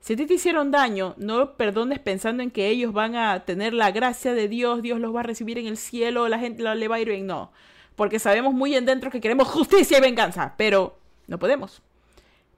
Si 0.00 0.12
a 0.12 0.16
ti 0.16 0.26
te 0.26 0.34
hicieron 0.34 0.70
daño, 0.70 1.14
no 1.16 1.56
perdones 1.56 1.98
pensando 1.98 2.42
en 2.42 2.50
que 2.50 2.68
ellos 2.68 2.92
van 2.92 3.16
a 3.16 3.40
tener 3.44 3.72
la 3.72 3.90
gracia 3.90 4.34
de 4.34 4.48
Dios, 4.48 4.82
Dios 4.82 5.00
los 5.00 5.14
va 5.14 5.20
a 5.20 5.24
recibir 5.24 5.58
en 5.58 5.66
el 5.66 5.76
cielo, 5.76 6.28
la 6.28 6.38
gente 6.38 6.62
le 6.62 6.88
va 6.88 6.96
a 6.96 7.00
ir 7.00 7.08
bien. 7.08 7.26
No, 7.26 7.50
porque 7.96 8.18
sabemos 8.18 8.54
muy 8.54 8.74
en 8.74 8.84
dentro 8.84 9.10
que 9.10 9.20
queremos 9.20 9.48
justicia 9.48 9.98
y 9.98 10.00
venganza, 10.00 10.54
pero 10.56 10.98
no 11.26 11.38
podemos. 11.38 11.82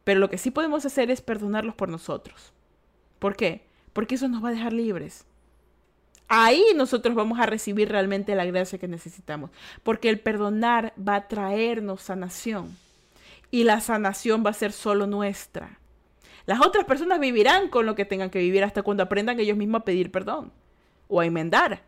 Pero 0.04 0.21
lo 0.21 0.28
que 0.30 0.38
sí 0.38 0.50
podemos 0.50 0.85
hacer 0.85 1.11
es 1.11 1.21
perdonarlos 1.21 1.75
por 1.75 1.88
nosotros. 1.88 2.52
¿Por 3.18 3.37
qué? 3.37 3.66
Porque 3.92 4.16
eso 4.16 4.28
nos 4.28 4.45
va 4.45 4.49
a 4.49 4.52
dejar 4.52 4.73
libres. 4.73 5.25
Ahí 6.28 6.62
nosotros 6.75 7.14
vamos 7.14 7.38
a 7.40 7.47
recibir 7.47 7.88
realmente 7.88 8.35
la 8.35 8.45
gracia 8.45 8.78
que 8.78 8.88
necesitamos. 8.88 9.50
Porque 9.83 10.11
el 10.11 10.21
perdonar 10.21 10.92
va 10.97 11.16
a 11.16 11.28
traernos 11.28 12.02
sanación. 12.02 12.76
Y 13.50 13.64
la 13.64 13.80
sanación 13.80 14.45
va 14.45 14.50
a 14.50 14.54
ser 14.54 14.73
solo 14.73 15.07
nuestra. 15.07 15.78
Las 16.49 16.64
otras 16.64 16.87
personas 16.87 17.21
vivirán 17.21 17.69
con 17.69 17.85
lo 17.85 17.95
que 17.95 18.07
tengan 18.07 18.31
que 18.31 18.38
vivir 18.38 18.64
hasta 18.64 18.83
cuando 18.83 19.02
aprendan 19.02 19.38
ellos 19.38 19.59
mismos 19.59 19.83
a 19.83 19.85
pedir 19.85 20.11
perdón 20.11 20.50
o 21.07 21.21
a 21.21 21.26
enmendar. 21.26 21.83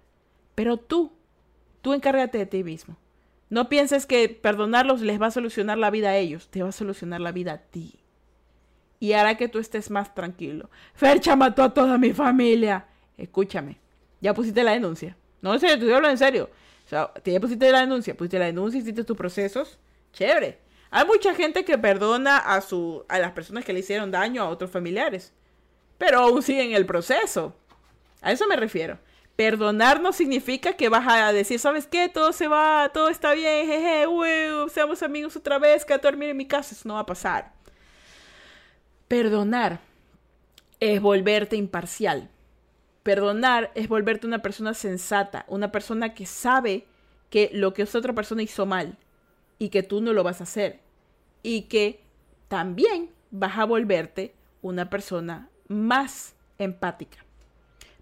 Pero 0.55 0.76
tú, 0.76 1.12
tú 1.81 1.95
encárgate 1.95 2.37
de 2.37 2.45
ti 2.45 2.62
mismo. 2.62 2.99
No 3.49 3.71
pienses 3.71 4.05
que 4.05 4.29
perdonarlos 4.29 5.00
les 5.00 5.19
va 5.19 5.29
a 5.29 5.31
solucionar 5.31 5.79
la 5.79 5.88
vida 5.88 6.11
a 6.11 6.19
ellos, 6.19 6.49
te 6.49 6.62
va 6.62 6.69
a 6.69 6.73
solucionar 6.73 7.23
la 7.23 7.33
vida 7.33 7.52
a 7.55 7.59
ti. 7.59 8.00
Y 8.99 9.14
hará 9.14 9.38
que 9.38 9.49
tú 9.49 9.61
estés 9.61 9.90
más 9.90 10.14
tranquilo. 10.14 10.69
Fercha 10.93 11.35
mató 11.37 11.62
a 11.62 11.73
toda 11.73 11.97
mi 11.97 12.12
familia. 12.12 12.85
Escúchame, 13.17 13.79
ya 14.21 14.35
pusiste 14.35 14.62
la 14.62 14.73
denuncia. 14.73 15.17
No, 15.40 15.59
sé, 15.59 15.79
tú 15.79 15.87
te 15.87 15.95
hablo 15.95 16.11
en 16.11 16.19
serio. 16.19 16.50
O 16.85 16.88
sea, 16.90 17.11
ya 17.25 17.40
pusiste 17.40 17.73
la 17.73 17.81
denuncia, 17.81 18.14
pusiste 18.14 18.38
la 18.38 18.45
denuncia, 18.45 18.79
hiciste 18.79 19.05
tus 19.05 19.17
procesos. 19.17 19.79
Chévere. 20.12 20.59
Hay 20.90 21.06
mucha 21.06 21.35
gente 21.35 21.64
que 21.64 21.78
perdona 21.78 22.38
a, 22.38 22.61
su, 22.61 23.04
a 23.09 23.18
las 23.18 23.32
personas 23.32 23.64
que 23.64 23.73
le 23.73 23.80
hicieron 23.80 24.11
daño 24.11 24.42
a 24.42 24.49
otros 24.49 24.70
familiares, 24.70 25.32
pero 25.99 26.18
aún 26.18 26.42
sigue 26.42 26.64
en 26.64 26.75
el 26.75 26.85
proceso. 26.85 27.54
A 28.20 28.32
eso 28.32 28.47
me 28.49 28.56
refiero. 28.56 28.99
Perdonar 29.37 30.00
no 30.00 30.12
significa 30.12 30.75
que 30.75 30.88
vas 30.88 31.06
a 31.09 31.32
decir, 31.32 31.61
¿sabes 31.61 31.87
qué? 31.87 32.09
Todo 32.09 32.32
se 32.32 32.49
va, 32.49 32.90
todo 32.92 33.09
está 33.09 33.32
bien, 33.32 33.66
jeje, 33.66 34.06
seamos 34.70 35.02
amigos 35.02 35.37
otra 35.37 35.59
vez, 35.59 35.85
que 35.85 35.94
a 35.94 35.99
dormir 35.99 36.30
en 36.30 36.37
mi 36.37 36.47
casa. 36.47 36.75
Eso 36.75 36.88
no 36.88 36.94
va 36.94 37.00
a 37.00 37.06
pasar. 37.06 37.52
Perdonar 39.09 39.80
es 40.80 41.00
volverte 41.00 41.56
imparcial. 41.56 42.28
Perdonar 43.02 43.70
es 43.75 43.88
volverte 43.88 44.26
una 44.26 44.42
persona 44.42 44.75
sensata, 44.75 45.44
una 45.49 45.73
persona 45.73 46.12
que 46.14 46.26
sabe 46.26 46.87
que 47.30 47.49
lo 47.52 47.73
que 47.73 47.82
esa 47.82 47.99
otra 47.99 48.12
persona 48.12 48.42
hizo 48.42 48.66
mal 48.66 48.99
y 49.61 49.69
que 49.69 49.85
tú 49.85 50.00
no 50.00 50.12
lo 50.12 50.25
vas 50.25 50.40
a 50.40 50.45
hacer. 50.45 50.81
Y 51.45 51.62
que 51.62 52.00
también 52.49 53.11
vas 53.31 53.59
a 53.59 53.64
volverte 53.64 54.35
una 54.61 54.90
persona 54.90 55.49
más 55.69 56.35
empática. 56.59 57.25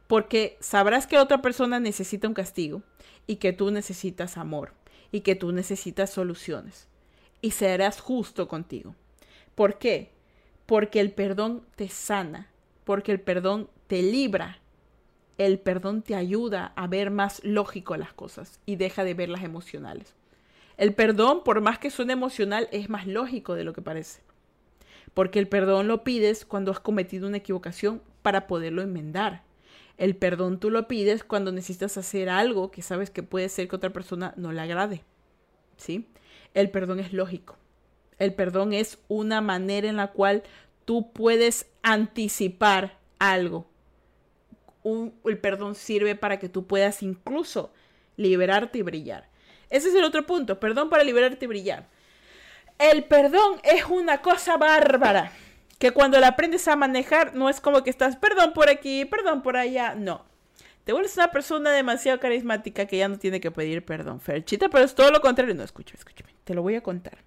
Porque 0.07 0.57
sabrás 0.61 1.07
que 1.07 1.19
otra 1.19 1.43
persona 1.43 1.81
necesita 1.81 2.27
un 2.27 2.33
castigo 2.33 2.83
y 3.27 3.37
que 3.37 3.53
tú 3.53 3.71
necesitas 3.71 4.39
amor 4.39 4.73
y 5.13 5.21
que 5.21 5.35
tú 5.35 5.53
necesitas 5.53 6.09
soluciones. 6.09 6.89
Y 7.43 7.51
serás 7.51 8.01
justo 8.01 8.49
contigo. 8.49 8.95
¿Por 9.55 9.79
qué? 9.79 10.13
Porque 10.65 11.01
el 11.01 11.13
perdón 11.13 11.67
te 11.77 11.91
sana, 11.91 12.49
porque 12.85 13.13
el 13.13 13.21
perdón 13.21 13.69
te 13.87 14.01
libra 14.01 14.61
el 15.39 15.61
perdón 15.61 16.03
te 16.03 16.17
ayuda 16.17 16.73
a 16.75 16.89
ver 16.89 17.11
más 17.11 17.41
lógico 17.45 17.97
las 17.97 18.13
cosas 18.13 18.61
y 18.67 18.75
deja 18.77 19.05
de 19.05 19.15
verlas 19.15 19.45
emocionales. 19.45 20.15
El 20.79 20.95
perdón, 20.95 21.43
por 21.45 21.61
más 21.61 21.79
que 21.79 21.91
suene 21.91 22.15
emocional, 22.15 22.69
es 22.73 22.89
más 22.89 23.07
lógico 23.07 23.55
de 23.55 23.65
lo 23.65 23.75
que 23.75 23.83
parece. 23.83 24.23
Porque 25.13 25.39
el 25.39 25.47
perdón 25.47 25.89
lo 25.89 26.05
pides 26.05 26.47
cuando 26.47 26.71
has 26.71 26.81
cometido 26.81 27.29
una 27.29 27.37
equivocación 27.37 28.01
para 28.23 28.47
poderlo 28.47 28.81
enmendar. 28.81 29.43
El 29.99 30.17
perdón 30.17 30.59
tú 30.59 30.71
lo 30.71 30.89
pides 30.89 31.23
cuando 31.23 31.53
necesitas 31.53 31.99
hacer 31.99 32.31
algo 32.31 32.71
que 32.71 32.81
sabes 32.81 33.11
que 33.11 33.23
puede 33.23 33.51
ser 33.51 33.69
que 33.69 33.77
otra 33.77 33.91
persona 33.91 34.33
no 34.37 34.53
le 34.53 34.63
agrade. 34.63 35.03
¿Sí? 35.77 36.09
El 36.55 36.71
perdón 36.71 37.01
es 37.01 37.13
lógico. 37.13 37.57
El 38.19 38.33
perdón 38.33 38.73
es 38.73 38.99
una 39.09 39.43
manera 39.43 39.89
en 39.89 39.97
la 39.97 40.13
cual 40.13 40.45
tú 40.85 41.13
puedes 41.13 41.67
anticipar 41.83 42.99
algo 43.19 43.67
el 45.25 45.39
perdón 45.39 45.75
sirve 45.75 46.15
para 46.15 46.39
que 46.39 46.49
tú 46.49 46.67
puedas 46.67 47.03
incluso 47.03 47.73
liberarte 48.17 48.79
y 48.79 48.83
brillar. 48.83 49.29
Ese 49.71 49.89
es 49.89 49.95
el 49.95 50.05
otro 50.05 50.25
punto, 50.27 50.59
perdón 50.59 50.89
para 50.91 51.05
liberarte 51.05 51.45
y 51.45 51.49
brillar. 51.49 51.87
El 52.79 53.05
perdón 53.05 53.61
es 53.65 53.85
una 53.87 54.23
cosa 54.23 54.57
bárbara, 54.57 55.33
que 55.79 55.91
cuando 55.91 56.19
la 56.21 56.29
aprendes 56.29 56.69
a 56.69 56.77
manejar 56.77 57.35
no 57.35 57.49
es 57.49 57.61
como 57.61 57.83
que 57.83 57.91
estás, 57.91 58.17
perdón 58.17 58.53
por 58.53 58.69
aquí, 58.69 59.05
perdón 59.05 59.43
por 59.43 59.57
allá, 59.57 59.95
no. 59.95 60.25
Te 60.85 60.93
vuelves 60.93 61.17
una 61.17 61.31
persona 61.31 61.71
demasiado 61.71 62.19
carismática 62.19 62.87
que 62.87 62.97
ya 62.97 63.09
no 63.09 63.19
tiene 63.19 63.41
que 63.41 63.51
pedir 63.51 63.85
perdón, 63.85 64.21
Ferchita, 64.21 64.69
pero 64.71 64.85
es 64.85 64.95
todo 64.95 65.11
lo 65.11 65.21
contrario. 65.21 65.55
No, 65.55 65.63
escúchame, 65.63 65.99
escúchame, 65.99 66.33
te 66.45 66.55
lo 66.55 66.63
voy 66.63 66.77
a 66.77 66.83
contar. 66.83 67.19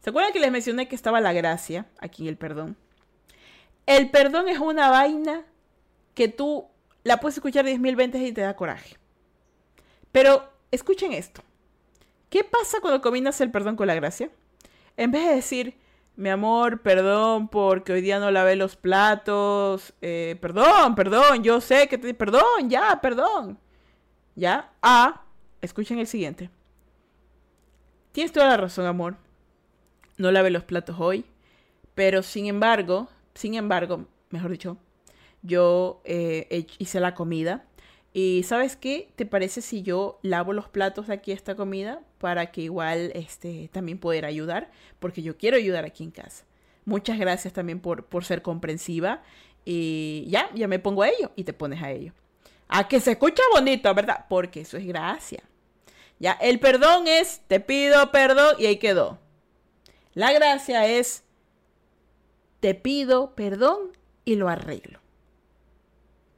¿Se 0.00 0.10
acuerdan 0.10 0.32
que 0.32 0.40
les 0.40 0.50
mencioné 0.50 0.88
que 0.88 0.96
estaba 0.96 1.20
la 1.20 1.32
gracia 1.32 1.86
aquí 2.00 2.26
el 2.26 2.36
perdón? 2.36 2.76
El 3.86 4.10
perdón 4.10 4.48
es 4.48 4.58
una 4.58 4.90
vaina 4.90 5.44
que 6.14 6.28
tú 6.28 6.66
la 7.04 7.20
puedes 7.20 7.36
escuchar 7.36 7.64
10.000 7.64 7.96
veces 7.96 8.22
y 8.22 8.32
te 8.32 8.40
da 8.40 8.56
coraje. 8.56 8.96
Pero 10.10 10.50
escuchen 10.70 11.12
esto. 11.12 11.42
¿Qué 12.30 12.44
pasa 12.44 12.80
cuando 12.80 13.00
combinas 13.00 13.40
el 13.40 13.50
perdón 13.50 13.76
con 13.76 13.86
la 13.86 13.94
gracia? 13.94 14.30
En 14.96 15.10
vez 15.10 15.26
de 15.26 15.34
decir, 15.34 15.74
mi 16.16 16.28
amor, 16.28 16.82
perdón 16.82 17.48
porque 17.48 17.92
hoy 17.92 18.00
día 18.00 18.18
no 18.18 18.30
lavé 18.30 18.56
los 18.56 18.76
platos, 18.76 19.94
eh, 20.02 20.36
perdón, 20.40 20.94
perdón, 20.94 21.42
yo 21.42 21.60
sé 21.60 21.88
que 21.88 21.96
te... 21.96 22.12
Perdón, 22.12 22.68
ya, 22.68 23.00
perdón. 23.00 23.58
¿Ya? 24.34 24.72
A, 24.82 25.22
escuchen 25.62 25.98
el 25.98 26.06
siguiente. 26.06 26.50
Tienes 28.12 28.32
toda 28.32 28.48
la 28.48 28.56
razón, 28.56 28.86
amor. 28.86 29.16
No 30.16 30.32
lavé 30.32 30.50
los 30.50 30.64
platos 30.64 30.96
hoy, 30.98 31.24
pero 31.94 32.24
sin 32.24 32.46
embargo, 32.46 33.08
sin 33.34 33.54
embargo, 33.54 34.06
mejor 34.30 34.50
dicho, 34.50 34.76
yo 35.42 36.02
eh, 36.04 36.66
hice 36.78 36.98
la 36.98 37.14
comida. 37.14 37.64
Y 38.20 38.42
¿sabes 38.42 38.74
qué? 38.74 39.12
¿Te 39.14 39.26
parece 39.26 39.62
si 39.62 39.82
yo 39.82 40.18
lavo 40.22 40.52
los 40.52 40.68
platos 40.68 41.06
de 41.06 41.14
aquí 41.14 41.30
esta 41.30 41.54
comida 41.54 42.00
para 42.18 42.50
que 42.50 42.62
igual 42.62 43.12
este, 43.14 43.70
también 43.72 44.00
poder 44.00 44.24
ayudar? 44.24 44.72
Porque 44.98 45.22
yo 45.22 45.36
quiero 45.38 45.56
ayudar 45.56 45.84
aquí 45.84 46.02
en 46.02 46.10
casa. 46.10 46.44
Muchas 46.84 47.16
gracias 47.16 47.54
también 47.54 47.78
por, 47.78 48.06
por 48.06 48.24
ser 48.24 48.42
comprensiva. 48.42 49.22
Y 49.64 50.24
ya, 50.26 50.50
ya 50.52 50.66
me 50.66 50.80
pongo 50.80 51.04
a 51.04 51.10
ello 51.10 51.30
y 51.36 51.44
te 51.44 51.52
pones 51.52 51.80
a 51.80 51.92
ello. 51.92 52.12
A 52.66 52.88
que 52.88 52.98
se 52.98 53.12
escucha 53.12 53.40
bonito, 53.52 53.94
¿verdad? 53.94 54.26
Porque 54.28 54.62
eso 54.62 54.76
es 54.78 54.84
gracia. 54.84 55.44
Ya, 56.18 56.32
el 56.32 56.58
perdón 56.58 57.06
es, 57.06 57.42
te 57.46 57.60
pido 57.60 58.10
perdón 58.10 58.56
y 58.58 58.66
ahí 58.66 58.78
quedó. 58.78 59.20
La 60.14 60.32
gracia 60.32 60.88
es, 60.88 61.22
te 62.58 62.74
pido 62.74 63.36
perdón 63.36 63.96
y 64.24 64.34
lo 64.34 64.48
arreglo 64.48 64.98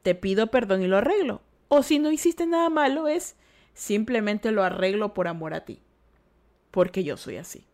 te 0.03 0.15
pido 0.15 0.49
perdón 0.49 0.83
y 0.83 0.87
lo 0.87 0.97
arreglo. 0.97 1.43
O 1.73 1.85
si 1.85 2.01
no 2.01 2.11
hiciste 2.11 2.47
nada 2.47 2.69
malo 2.69 3.07
es 3.07 3.37
simplemente 3.75 4.51
lo 4.51 4.65
arreglo 4.65 5.15
por 5.15 5.29
amor 5.29 5.55
a 5.55 5.65
ti. 5.65 5.79
Porque 6.73 7.05
yo 7.05 7.17
soy 7.17 7.37
así. 7.37 7.65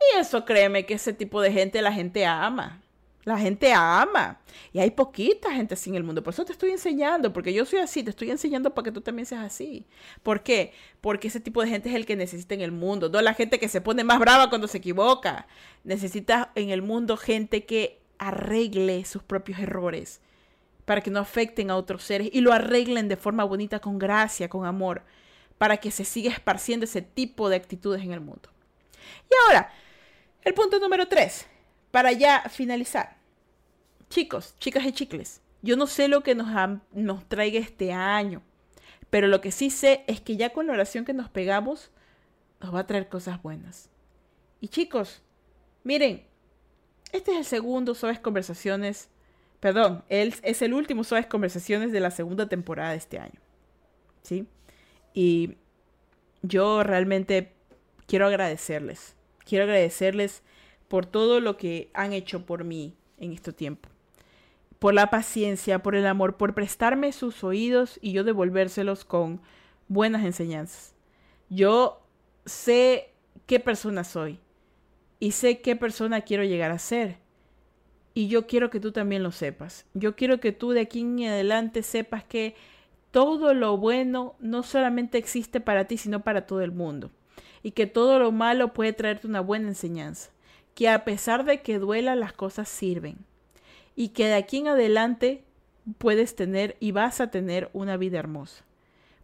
Y 0.00 0.18
eso 0.18 0.44
créeme 0.44 0.86
que 0.86 0.94
ese 0.94 1.12
tipo 1.12 1.40
de 1.40 1.52
gente 1.52 1.80
la 1.80 1.92
gente 1.92 2.26
ama. 2.26 2.82
La 3.22 3.38
gente 3.38 3.72
ama. 3.72 4.40
Y 4.72 4.80
hay 4.80 4.90
poquita 4.90 5.52
gente 5.52 5.74
así 5.74 5.88
en 5.88 5.94
el 5.94 6.02
mundo. 6.02 6.24
Por 6.24 6.34
eso 6.34 6.44
te 6.44 6.50
estoy 6.50 6.72
enseñando. 6.72 7.32
Porque 7.32 7.52
yo 7.52 7.64
soy 7.64 7.78
así. 7.78 8.02
Te 8.02 8.10
estoy 8.10 8.32
enseñando 8.32 8.74
para 8.74 8.86
que 8.86 8.92
tú 8.92 9.02
también 9.02 9.24
seas 9.24 9.44
así. 9.44 9.86
¿Por 10.24 10.42
qué? 10.42 10.72
Porque 11.00 11.28
ese 11.28 11.38
tipo 11.38 11.62
de 11.62 11.68
gente 11.68 11.90
es 11.90 11.94
el 11.94 12.06
que 12.06 12.16
necesita 12.16 12.56
en 12.56 12.62
el 12.62 12.72
mundo. 12.72 13.08
No 13.08 13.22
la 13.22 13.34
gente 13.34 13.60
que 13.60 13.68
se 13.68 13.80
pone 13.80 14.02
más 14.02 14.18
brava 14.18 14.48
cuando 14.48 14.66
se 14.66 14.78
equivoca. 14.78 15.46
Necesita 15.84 16.50
en 16.56 16.70
el 16.70 16.82
mundo 16.82 17.16
gente 17.16 17.66
que 17.66 18.00
arregle 18.18 19.04
sus 19.04 19.22
propios 19.22 19.60
errores 19.60 20.20
para 20.88 21.02
que 21.02 21.10
no 21.10 21.20
afecten 21.20 21.70
a 21.70 21.76
otros 21.76 22.02
seres 22.02 22.30
y 22.32 22.40
lo 22.40 22.50
arreglen 22.50 23.08
de 23.08 23.18
forma 23.18 23.44
bonita, 23.44 23.78
con 23.78 23.98
gracia, 23.98 24.48
con 24.48 24.64
amor, 24.64 25.02
para 25.58 25.76
que 25.76 25.90
se 25.90 26.02
siga 26.02 26.32
esparciendo 26.32 26.84
ese 26.84 27.02
tipo 27.02 27.50
de 27.50 27.56
actitudes 27.56 28.02
en 28.02 28.12
el 28.12 28.22
mundo. 28.22 28.48
Y 29.30 29.34
ahora, 29.44 29.70
el 30.40 30.54
punto 30.54 30.80
número 30.80 31.06
tres, 31.06 31.46
para 31.90 32.12
ya 32.12 32.48
finalizar. 32.48 33.18
Chicos, 34.08 34.54
chicas 34.60 34.86
y 34.86 34.92
chicles, 34.92 35.42
yo 35.60 35.76
no 35.76 35.86
sé 35.86 36.08
lo 36.08 36.22
que 36.22 36.34
nos, 36.34 36.48
nos 36.92 37.28
traiga 37.28 37.60
este 37.60 37.92
año, 37.92 38.40
pero 39.10 39.26
lo 39.26 39.42
que 39.42 39.52
sí 39.52 39.68
sé 39.68 40.04
es 40.06 40.22
que 40.22 40.38
ya 40.38 40.54
con 40.54 40.68
la 40.68 40.72
oración 40.72 41.04
que 41.04 41.12
nos 41.12 41.28
pegamos, 41.28 41.90
nos 42.60 42.74
va 42.74 42.80
a 42.80 42.86
traer 42.86 43.10
cosas 43.10 43.42
buenas. 43.42 43.90
Y 44.62 44.68
chicos, 44.68 45.20
miren, 45.84 46.26
este 47.12 47.32
es 47.32 47.36
el 47.36 47.44
segundo 47.44 47.94
Suaves 47.94 48.20
Conversaciones 48.20 49.10
Perdón, 49.60 50.04
él 50.08 50.34
es 50.42 50.62
el 50.62 50.72
último 50.72 51.04
Suaves 51.04 51.26
Conversaciones 51.26 51.92
de 51.92 52.00
la 52.00 52.10
segunda 52.10 52.48
temporada 52.48 52.90
de 52.90 52.96
este 52.96 53.18
año. 53.18 53.40
¿Sí? 54.22 54.46
Y 55.14 55.56
yo 56.42 56.82
realmente 56.84 57.52
quiero 58.06 58.26
agradecerles. 58.26 59.16
Quiero 59.44 59.64
agradecerles 59.64 60.42
por 60.86 61.06
todo 61.06 61.40
lo 61.40 61.56
que 61.56 61.90
han 61.92 62.12
hecho 62.12 62.46
por 62.46 62.64
mí 62.64 62.94
en 63.18 63.32
este 63.32 63.52
tiempo. 63.52 63.88
Por 64.78 64.94
la 64.94 65.10
paciencia, 65.10 65.82
por 65.82 65.96
el 65.96 66.06
amor, 66.06 66.36
por 66.36 66.54
prestarme 66.54 67.12
sus 67.12 67.42
oídos 67.42 67.98
y 68.00 68.12
yo 68.12 68.22
devolvérselos 68.22 69.04
con 69.04 69.40
buenas 69.88 70.24
enseñanzas. 70.24 70.94
Yo 71.50 72.00
sé 72.46 73.12
qué 73.46 73.58
persona 73.58 74.04
soy 74.04 74.38
y 75.18 75.32
sé 75.32 75.60
qué 75.60 75.74
persona 75.74 76.20
quiero 76.20 76.44
llegar 76.44 76.70
a 76.70 76.78
ser 76.78 77.18
y 78.18 78.26
yo 78.26 78.48
quiero 78.48 78.68
que 78.68 78.80
tú 78.80 78.90
también 78.90 79.22
lo 79.22 79.30
sepas. 79.30 79.86
Yo 79.94 80.16
quiero 80.16 80.40
que 80.40 80.50
tú 80.50 80.72
de 80.72 80.80
aquí 80.80 81.02
en 81.02 81.22
adelante 81.22 81.84
sepas 81.84 82.24
que 82.24 82.56
todo 83.12 83.54
lo 83.54 83.76
bueno 83.76 84.34
no 84.40 84.64
solamente 84.64 85.18
existe 85.18 85.60
para 85.60 85.84
ti, 85.84 85.98
sino 85.98 86.24
para 86.24 86.44
todo 86.44 86.62
el 86.62 86.72
mundo. 86.72 87.12
Y 87.62 87.70
que 87.70 87.86
todo 87.86 88.18
lo 88.18 88.32
malo 88.32 88.74
puede 88.74 88.92
traerte 88.92 89.28
una 89.28 89.40
buena 89.40 89.68
enseñanza. 89.68 90.32
Que 90.74 90.88
a 90.88 91.04
pesar 91.04 91.44
de 91.44 91.62
que 91.62 91.78
duela, 91.78 92.16
las 92.16 92.32
cosas 92.32 92.68
sirven. 92.68 93.18
Y 93.94 94.08
que 94.08 94.26
de 94.26 94.34
aquí 94.34 94.56
en 94.56 94.66
adelante 94.66 95.44
puedes 95.98 96.34
tener 96.34 96.76
y 96.80 96.90
vas 96.90 97.20
a 97.20 97.30
tener 97.30 97.70
una 97.72 97.96
vida 97.96 98.18
hermosa. 98.18 98.64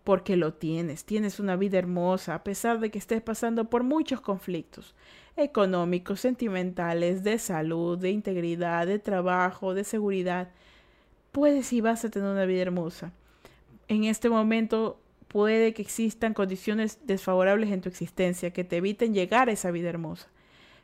Porque 0.04 0.36
lo 0.36 0.54
tienes, 0.54 1.04
tienes 1.04 1.40
una 1.40 1.56
vida 1.56 1.78
hermosa 1.78 2.36
a 2.36 2.44
pesar 2.44 2.78
de 2.78 2.92
que 2.92 3.00
estés 3.00 3.22
pasando 3.22 3.64
por 3.64 3.82
muchos 3.82 4.20
conflictos 4.20 4.94
económicos, 5.36 6.20
sentimentales, 6.20 7.24
de 7.24 7.38
salud, 7.38 7.98
de 7.98 8.10
integridad, 8.10 8.86
de 8.86 8.98
trabajo, 8.98 9.74
de 9.74 9.84
seguridad, 9.84 10.50
puedes 11.32 11.72
y 11.72 11.80
vas 11.80 12.04
a 12.04 12.10
tener 12.10 12.30
una 12.30 12.44
vida 12.46 12.62
hermosa. 12.62 13.12
En 13.88 14.04
este 14.04 14.30
momento 14.30 15.00
puede 15.28 15.74
que 15.74 15.82
existan 15.82 16.32
condiciones 16.32 17.00
desfavorables 17.06 17.70
en 17.72 17.80
tu 17.80 17.88
existencia 17.88 18.52
que 18.52 18.62
te 18.64 18.76
eviten 18.76 19.14
llegar 19.14 19.48
a 19.48 19.52
esa 19.52 19.70
vida 19.70 19.88
hermosa. 19.88 20.28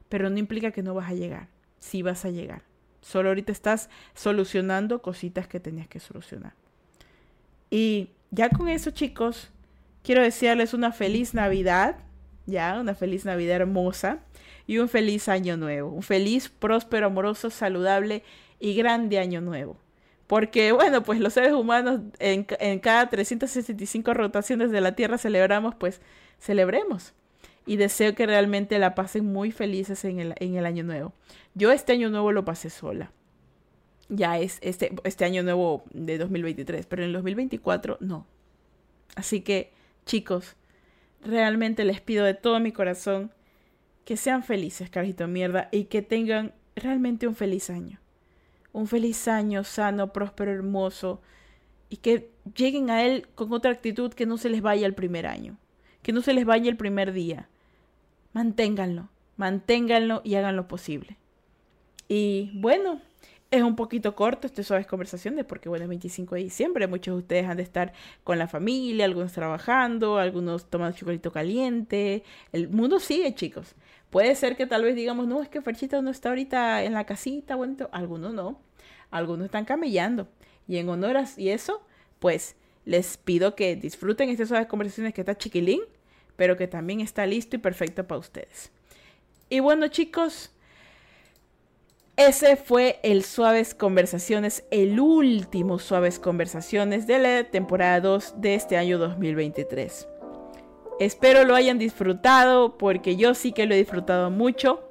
pero 0.09 0.28
no 0.28 0.38
implica 0.38 0.73
que 0.73 0.83
no 0.83 0.92
vas 0.92 1.09
a 1.09 1.14
llegar. 1.14 1.47
Sí 1.78 2.02
vas 2.02 2.25
a 2.25 2.30
llegar. 2.30 2.62
Solo 3.00 3.28
ahorita 3.28 3.52
estás 3.52 3.88
solucionando 4.12 5.02
cositas 5.02 5.47
que 5.47 5.61
tenías 5.61 5.87
que 5.87 6.00
solucionar. 6.00 6.52
Y 7.71 8.11
ya 8.33 8.50
con 8.50 8.69
eso, 8.69 8.90
chicos, 8.90 9.50
quiero 10.02 10.23
desearles 10.23 10.75
una 10.75 10.90
feliz 10.90 11.33
Navidad, 11.33 11.97
ya, 12.47 12.78
una 12.80 12.94
feliz 12.94 13.25
Navidad 13.25 13.56
hermosa 13.56 14.20
y 14.66 14.78
un 14.78 14.88
feliz 14.88 15.28
año 15.28 15.56
nuevo. 15.56 15.90
Un 15.90 16.02
feliz, 16.02 16.49
próspero, 16.49 17.06
amoroso, 17.06 17.50
saludable 17.50 18.23
y 18.59 18.75
grande 18.75 19.18
año 19.18 19.40
nuevo. 19.40 19.76
Porque, 20.26 20.70
bueno, 20.70 21.02
pues 21.02 21.18
los 21.18 21.32
seres 21.32 21.52
humanos 21.52 22.02
en, 22.20 22.47
en 22.61 22.78
cada 22.78 23.09
365 23.11 24.14
rotaciones 24.14 24.70
de 24.70 24.80
la 24.80 24.94
Tierra 24.94 25.18
celebramos, 25.18 25.75
pues 25.75 26.00
celebremos. 26.38 27.14
Y 27.66 27.76
deseo 27.76 28.14
que 28.14 28.26
realmente 28.26 28.78
la 28.78 28.94
pasen 28.94 29.25
muy 29.25 29.50
felices 29.50 30.04
en 30.04 30.20
el, 30.20 30.35
en 30.38 30.54
el 30.54 30.66
año 30.66 30.85
nuevo. 30.85 31.12
Yo 31.54 31.73
este 31.73 31.92
año 31.92 32.11
nuevo 32.11 32.30
lo 32.30 32.44
pasé 32.44 32.70
sola. 32.70 33.12
Ya 34.09 34.38
es 34.38 34.59
este, 34.61 34.92
este 35.04 35.25
año 35.25 35.42
nuevo 35.42 35.85
de 35.92 36.18
2023, 36.18 36.87
pero 36.87 37.02
en 37.02 37.09
el 37.09 37.14
2024 37.14 37.99
no. 38.00 38.26
Así 39.16 39.40
que, 39.40 39.73
chicos, 40.06 40.56
realmente 41.22 41.84
les 41.84 42.00
pido 42.00 42.24
de 42.24 42.34
todo 42.34 42.60
mi 42.60 42.72
corazón 42.72 43.32
que 44.04 44.16
sean 44.16 44.42
felices, 44.42 44.90
carajito 44.90 45.28
mierda, 45.28 45.68
y 45.72 45.84
que 45.84 46.02
tengan 46.02 46.52
realmente 46.74 47.26
un 47.26 47.34
feliz 47.34 47.70
año. 47.70 48.00
Un 48.72 48.86
feliz 48.86 49.28
año 49.28 49.64
sano, 49.64 50.12
próspero, 50.12 50.50
hermoso, 50.50 51.20
y 51.88 51.96
que 51.98 52.30
lleguen 52.56 52.90
a 52.90 53.04
él 53.04 53.28
con 53.34 53.52
otra 53.52 53.72
actitud 53.72 54.12
que 54.12 54.26
no 54.26 54.38
se 54.38 54.48
les 54.48 54.62
vaya 54.62 54.86
el 54.86 54.94
primer 54.94 55.26
año, 55.26 55.58
que 56.02 56.12
no 56.12 56.22
se 56.22 56.32
les 56.32 56.44
vaya 56.44 56.70
el 56.70 56.76
primer 56.76 57.12
día. 57.12 57.48
Manténganlo, 58.32 59.08
manténganlo 59.36 60.22
y 60.24 60.36
hagan 60.36 60.56
lo 60.56 60.68
posible. 60.68 61.16
Y 62.08 62.50
bueno, 62.54 63.00
es 63.50 63.62
un 63.62 63.75
poquito 63.75 64.14
corto 64.14 64.47
este 64.47 64.62
suaves 64.62 64.87
conversaciones 64.87 65.45
porque 65.45 65.69
bueno, 65.69 65.85
es 65.85 65.88
25 65.88 66.37
de 66.37 66.42
diciembre, 66.42 66.87
muchos 66.87 67.14
de 67.14 67.19
ustedes 67.19 67.47
han 67.47 67.57
de 67.57 67.64
estar 67.64 67.92
con 68.23 68.38
la 68.38 68.47
familia, 68.47 69.04
algunos 69.04 69.33
trabajando, 69.33 70.19
algunos 70.19 70.66
tomando 70.71 70.97
chocolito 70.97 71.33
caliente. 71.33 72.23
El 72.52 72.69
mundo 72.69 73.00
sigue, 73.00 73.35
chicos. 73.35 73.75
Puede 74.11 74.35
ser 74.37 74.57
que 74.57 74.66
tal 74.66 74.85
vez 74.85 74.95
digamos, 74.95 75.26
no, 75.26 75.42
es 75.42 75.49
que 75.49 75.62
Ferchita 75.62 76.00
no 76.00 76.11
está 76.11 76.28
ahorita 76.28 76.85
en 76.85 76.95
la 76.95 77.04
casita, 77.04 77.57
bueno, 77.57 77.88
algunos 77.92 78.35
no, 78.35 78.61
algunos 79.11 79.47
están 79.47 79.64
camellando. 79.64 80.28
Y 80.69 80.78
en 80.78 80.88
honor 80.88 81.16
a 81.16 81.25
y 81.37 81.49
eso, 81.49 81.83
pues 82.21 82.57
les 82.85 83.16
pido 83.16 83.57
que 83.57 83.75
disfruten 83.76 84.28
estas 84.28 84.49
suaves 84.49 84.69
conversaciones 84.69 85.12
que 85.12 85.23
está 85.23 85.37
chiquilín, 85.37 85.80
pero 86.37 86.57
que 86.57 86.69
también 86.69 87.00
está 87.00 87.26
listo 87.26 87.57
y 87.57 87.59
perfecto 87.59 88.07
para 88.07 88.21
ustedes. 88.21 88.71
Y 89.49 89.59
bueno, 89.61 89.88
chicos, 89.88 90.52
ese 92.28 92.56
fue 92.56 93.00
el 93.02 93.24
Suaves 93.24 93.74
Conversaciones, 93.74 94.64
el 94.70 95.00
último 95.00 95.78
Suaves 95.78 96.18
Conversaciones 96.18 97.06
de 97.06 97.18
la 97.18 97.44
temporada 97.44 97.98
2 98.00 98.34
de 98.42 98.56
este 98.56 98.76
año 98.76 98.98
2023. 98.98 100.06
Espero 100.98 101.46
lo 101.46 101.54
hayan 101.54 101.78
disfrutado 101.78 102.76
porque 102.76 103.16
yo 103.16 103.32
sí 103.32 103.52
que 103.52 103.64
lo 103.64 103.72
he 103.72 103.78
disfrutado 103.78 104.30
mucho. 104.30 104.82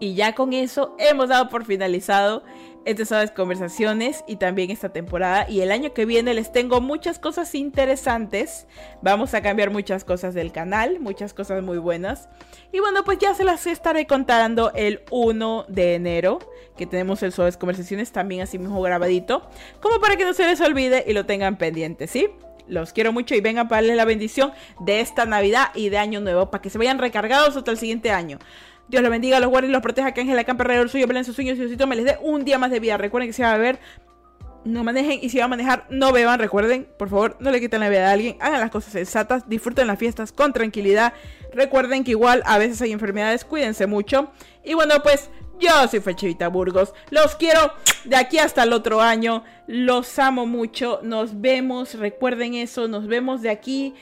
Y 0.00 0.14
ya 0.14 0.34
con 0.34 0.52
eso 0.52 0.96
hemos 0.98 1.28
dado 1.28 1.48
por 1.48 1.64
finalizado 1.64 2.42
suaves 3.04 3.30
conversaciones 3.30 4.24
y 4.26 4.36
también 4.36 4.70
esta 4.70 4.90
temporada. 4.90 5.48
Y 5.48 5.60
el 5.60 5.72
año 5.72 5.92
que 5.92 6.06
viene 6.06 6.34
les 6.34 6.52
tengo 6.52 6.80
muchas 6.80 7.18
cosas 7.18 7.54
interesantes. 7.54 8.66
Vamos 9.02 9.34
a 9.34 9.42
cambiar 9.42 9.70
muchas 9.70 10.04
cosas 10.04 10.34
del 10.34 10.52
canal, 10.52 11.00
muchas 11.00 11.34
cosas 11.34 11.62
muy 11.62 11.78
buenas. 11.78 12.28
Y 12.72 12.80
bueno, 12.80 13.04
pues 13.04 13.18
ya 13.18 13.34
se 13.34 13.44
las 13.44 13.66
estaré 13.66 14.06
contando 14.06 14.72
el 14.74 15.02
1 15.10 15.66
de 15.68 15.94
enero, 15.94 16.38
que 16.76 16.86
tenemos 16.86 17.22
el 17.22 17.32
suaves 17.32 17.56
conversaciones 17.56 18.12
también 18.12 18.42
así 18.42 18.58
mismo 18.58 18.80
grabadito, 18.80 19.48
como 19.80 20.00
para 20.00 20.16
que 20.16 20.24
no 20.24 20.32
se 20.32 20.46
les 20.46 20.60
olvide 20.60 21.04
y 21.06 21.12
lo 21.12 21.26
tengan 21.26 21.56
pendiente, 21.56 22.06
¿sí? 22.06 22.28
Los 22.68 22.92
quiero 22.92 23.12
mucho 23.12 23.34
y 23.34 23.40
vengan 23.40 23.68
para 23.68 23.82
darles 23.82 23.96
la 23.96 24.04
bendición 24.04 24.52
de 24.80 25.00
esta 25.00 25.26
Navidad 25.26 25.70
y 25.74 25.88
de 25.88 25.98
Año 25.98 26.20
Nuevo, 26.20 26.50
para 26.50 26.62
que 26.62 26.70
se 26.70 26.78
vayan 26.78 26.98
recargados 26.98 27.56
hasta 27.56 27.70
el 27.70 27.76
siguiente 27.76 28.10
año. 28.10 28.38
Dios 28.92 29.02
los 29.02 29.10
bendiga, 29.10 29.40
los 29.40 29.48
guarde 29.48 29.68
los 29.68 29.80
proteja, 29.80 30.12
que 30.12 30.20
Ángel 30.20 30.38
Acampa 30.38 30.64
alrededor 30.64 30.90
suyo, 30.90 31.06
en 31.10 31.24
sus 31.24 31.34
sueños 31.34 31.56
y 31.56 31.60
Diosito 31.60 31.86
me 31.86 31.96
les 31.96 32.04
dé 32.04 32.18
un 32.20 32.44
día 32.44 32.58
más 32.58 32.70
de 32.70 32.78
vida. 32.78 32.98
Recuerden 32.98 33.30
que 33.30 33.32
si 33.32 33.40
va 33.40 33.54
a 33.54 33.56
beber, 33.56 33.78
no 34.66 34.84
manejen 34.84 35.18
y 35.22 35.30
si 35.30 35.38
van 35.38 35.46
a 35.46 35.48
manejar, 35.48 35.86
no 35.88 36.12
beban. 36.12 36.38
Recuerden, 36.38 36.86
por 36.98 37.08
favor, 37.08 37.38
no 37.40 37.50
le 37.50 37.58
quiten 37.58 37.80
la 37.80 37.88
vida 37.88 38.10
a 38.10 38.12
alguien, 38.12 38.36
hagan 38.38 38.60
las 38.60 38.70
cosas 38.70 38.92
sensatas, 38.92 39.48
disfruten 39.48 39.86
las 39.86 39.98
fiestas 39.98 40.30
con 40.30 40.52
tranquilidad. 40.52 41.14
Recuerden 41.54 42.04
que 42.04 42.10
igual 42.10 42.42
a 42.44 42.58
veces 42.58 42.82
hay 42.82 42.92
enfermedades, 42.92 43.46
cuídense 43.46 43.86
mucho. 43.86 44.30
Y 44.62 44.74
bueno, 44.74 44.96
pues 45.02 45.30
yo 45.58 45.70
soy 45.88 46.00
Fechevita 46.00 46.48
Burgos. 46.48 46.92
Los 47.08 47.34
quiero 47.36 47.72
de 48.04 48.16
aquí 48.16 48.36
hasta 48.36 48.64
el 48.64 48.74
otro 48.74 49.00
año. 49.00 49.42
Los 49.66 50.18
amo 50.18 50.44
mucho. 50.44 51.00
Nos 51.02 51.40
vemos. 51.40 51.94
Recuerden 51.94 52.52
eso. 52.52 52.88
Nos 52.88 53.06
vemos 53.06 53.40
de 53.40 53.48
aquí 53.48 53.94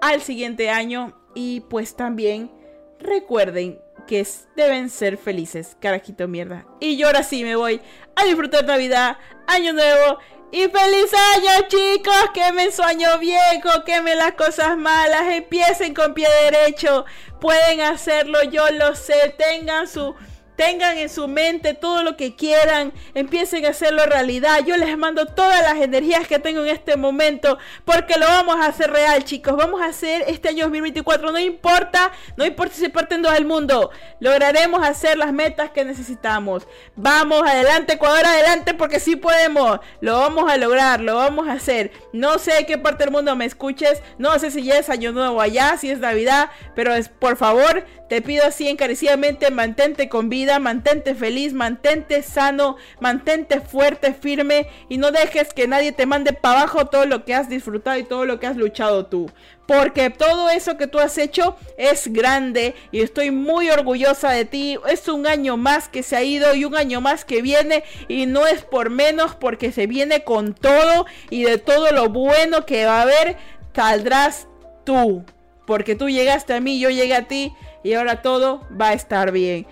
al 0.00 0.22
siguiente 0.22 0.70
año. 0.70 1.20
Y 1.34 1.62
pues 1.68 1.96
también 1.96 2.52
recuerden 3.00 3.80
que 4.06 4.26
deben 4.54 4.90
ser 4.90 5.18
felices, 5.18 5.76
carajito 5.80 6.28
mierda. 6.28 6.66
Y 6.80 6.96
yo 6.96 7.06
ahora 7.06 7.22
sí 7.22 7.44
me 7.44 7.56
voy 7.56 7.80
a 8.14 8.24
disfrutar 8.24 8.64
Navidad, 8.64 9.18
Año 9.46 9.72
Nuevo 9.72 10.18
y 10.52 10.68
feliz 10.68 11.12
año 11.34 11.68
chicos, 11.68 12.30
quemen 12.32 12.72
su 12.72 12.82
año 12.82 13.18
viejo, 13.18 13.84
quemen 13.84 14.16
las 14.16 14.32
cosas 14.32 14.76
malas, 14.76 15.22
empiecen 15.32 15.92
con 15.92 16.14
pie 16.14 16.28
derecho, 16.44 17.04
pueden 17.40 17.80
hacerlo, 17.80 18.42
yo 18.44 18.70
lo 18.70 18.94
sé, 18.94 19.34
tengan 19.36 19.88
su 19.88 20.14
tengan 20.56 20.98
en 20.98 21.08
su 21.08 21.28
mente 21.28 21.74
todo 21.74 22.02
lo 22.02 22.16
que 22.16 22.34
quieran, 22.34 22.92
empiecen 23.14 23.66
a 23.66 23.70
hacerlo 23.70 24.06
realidad. 24.06 24.64
Yo 24.64 24.76
les 24.76 24.96
mando 24.96 25.26
todas 25.26 25.62
las 25.62 25.76
energías 25.76 26.26
que 26.26 26.38
tengo 26.38 26.62
en 26.62 26.68
este 26.68 26.96
momento, 26.96 27.58
porque 27.84 28.18
lo 28.18 28.26
vamos 28.26 28.56
a 28.56 28.66
hacer 28.66 28.90
real, 28.90 29.24
chicos. 29.24 29.56
Vamos 29.56 29.80
a 29.80 29.86
hacer 29.86 30.24
este 30.26 30.48
año 30.48 30.64
2024, 30.64 31.30
no 31.30 31.38
importa, 31.38 32.12
no 32.36 32.44
importa 32.44 32.74
si 32.74 32.88
parten 32.88 33.22
dos 33.22 33.34
del 33.34 33.44
mundo, 33.44 33.90
lograremos 34.20 34.82
hacer 34.86 35.18
las 35.18 35.32
metas 35.32 35.70
que 35.70 35.84
necesitamos. 35.84 36.66
Vamos 36.96 37.42
adelante, 37.42 37.94
Ecuador, 37.94 38.24
adelante, 38.24 38.74
porque 38.74 39.00
sí 39.00 39.16
podemos, 39.16 39.80
lo 40.00 40.18
vamos 40.18 40.50
a 40.50 40.56
lograr, 40.56 41.00
lo 41.00 41.16
vamos 41.16 41.48
a 41.48 41.52
hacer. 41.52 41.92
No 42.12 42.38
sé 42.38 42.64
qué 42.66 42.78
parte 42.78 43.04
del 43.04 43.12
mundo 43.12 43.36
me 43.36 43.44
escuches, 43.44 44.02
no 44.18 44.38
sé 44.38 44.50
si 44.50 44.62
ya 44.62 44.78
es 44.78 44.88
año 44.88 45.12
nuevo 45.12 45.40
allá, 45.40 45.76
si 45.78 45.90
es 45.90 45.98
Navidad, 45.98 46.50
pero 46.74 46.94
es, 46.94 47.08
por 47.08 47.36
favor, 47.36 47.84
te 48.08 48.22
pido 48.22 48.46
así 48.46 48.68
encarecidamente, 48.68 49.50
mantente 49.50 50.08
con 50.08 50.28
mantente 50.58 51.14
feliz, 51.14 51.52
mantente 51.52 52.22
sano, 52.22 52.76
mantente 53.00 53.60
fuerte, 53.60 54.14
firme 54.14 54.68
y 54.88 54.98
no 54.98 55.10
dejes 55.10 55.52
que 55.52 55.68
nadie 55.68 55.92
te 55.92 56.06
mande 56.06 56.32
para 56.32 56.60
abajo 56.60 56.86
todo 56.86 57.06
lo 57.06 57.24
que 57.24 57.34
has 57.34 57.48
disfrutado 57.48 57.98
y 57.98 58.04
todo 58.04 58.24
lo 58.24 58.40
que 58.40 58.46
has 58.46 58.56
luchado 58.56 59.06
tú. 59.06 59.30
Porque 59.66 60.10
todo 60.10 60.48
eso 60.48 60.76
que 60.76 60.86
tú 60.86 61.00
has 61.00 61.18
hecho 61.18 61.56
es 61.76 62.12
grande 62.12 62.74
y 62.92 63.00
estoy 63.00 63.32
muy 63.32 63.68
orgullosa 63.68 64.30
de 64.30 64.44
ti. 64.44 64.78
Es 64.88 65.08
un 65.08 65.26
año 65.26 65.56
más 65.56 65.88
que 65.88 66.02
se 66.02 66.16
ha 66.16 66.22
ido 66.22 66.54
y 66.54 66.64
un 66.64 66.76
año 66.76 67.00
más 67.00 67.24
que 67.24 67.42
viene 67.42 67.82
y 68.06 68.26
no 68.26 68.46
es 68.46 68.62
por 68.62 68.90
menos 68.90 69.34
porque 69.34 69.72
se 69.72 69.86
viene 69.86 70.22
con 70.22 70.54
todo 70.54 71.06
y 71.30 71.42
de 71.42 71.58
todo 71.58 71.90
lo 71.90 72.08
bueno 72.08 72.64
que 72.64 72.86
va 72.86 72.98
a 72.98 73.02
haber 73.02 73.36
saldrás 73.74 74.48
tú. 74.84 75.24
Porque 75.66 75.96
tú 75.96 76.08
llegaste 76.08 76.54
a 76.54 76.60
mí, 76.60 76.78
yo 76.78 76.90
llegué 76.90 77.14
a 77.14 77.26
ti 77.26 77.52
y 77.82 77.94
ahora 77.94 78.22
todo 78.22 78.66
va 78.80 78.88
a 78.88 78.92
estar 78.94 79.32
bien. 79.32 79.66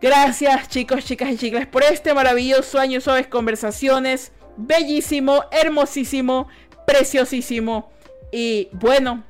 Gracias 0.00 0.70
chicos, 0.70 1.04
chicas 1.04 1.30
y 1.30 1.36
chicas 1.36 1.66
por 1.66 1.82
este 1.82 2.14
maravilloso 2.14 2.78
año 2.78 3.02
suaves 3.02 3.26
conversaciones. 3.26 4.32
Bellísimo, 4.56 5.44
hermosísimo, 5.50 6.48
preciosísimo. 6.86 7.92
Y 8.32 8.70
bueno, 8.72 9.24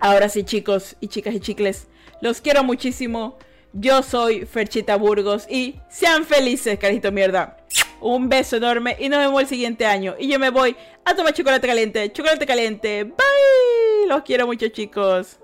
ahora 0.00 0.28
sí 0.28 0.42
chicos 0.42 0.96
y 0.98 1.06
chicas 1.06 1.34
y 1.34 1.40
chicles, 1.40 1.86
los 2.20 2.40
quiero 2.40 2.64
muchísimo. 2.64 3.38
Yo 3.72 4.02
soy 4.02 4.44
Ferchita 4.44 4.96
Burgos 4.96 5.46
y 5.48 5.76
sean 5.88 6.24
felices, 6.24 6.80
carito 6.80 7.12
mierda. 7.12 7.58
Un 8.00 8.28
beso 8.28 8.56
enorme 8.56 8.96
y 8.98 9.08
nos 9.08 9.20
vemos 9.20 9.42
el 9.42 9.46
siguiente 9.46 9.86
año. 9.86 10.16
Y 10.18 10.28
yo 10.28 10.40
me 10.40 10.50
voy 10.50 10.76
a 11.04 11.14
tomar 11.14 11.32
chocolate 11.32 11.68
caliente. 11.68 12.12
Chocolate 12.12 12.44
caliente. 12.44 13.04
Bye. 13.04 14.08
Los 14.08 14.22
quiero 14.22 14.48
mucho 14.48 14.66
chicos. 14.68 15.38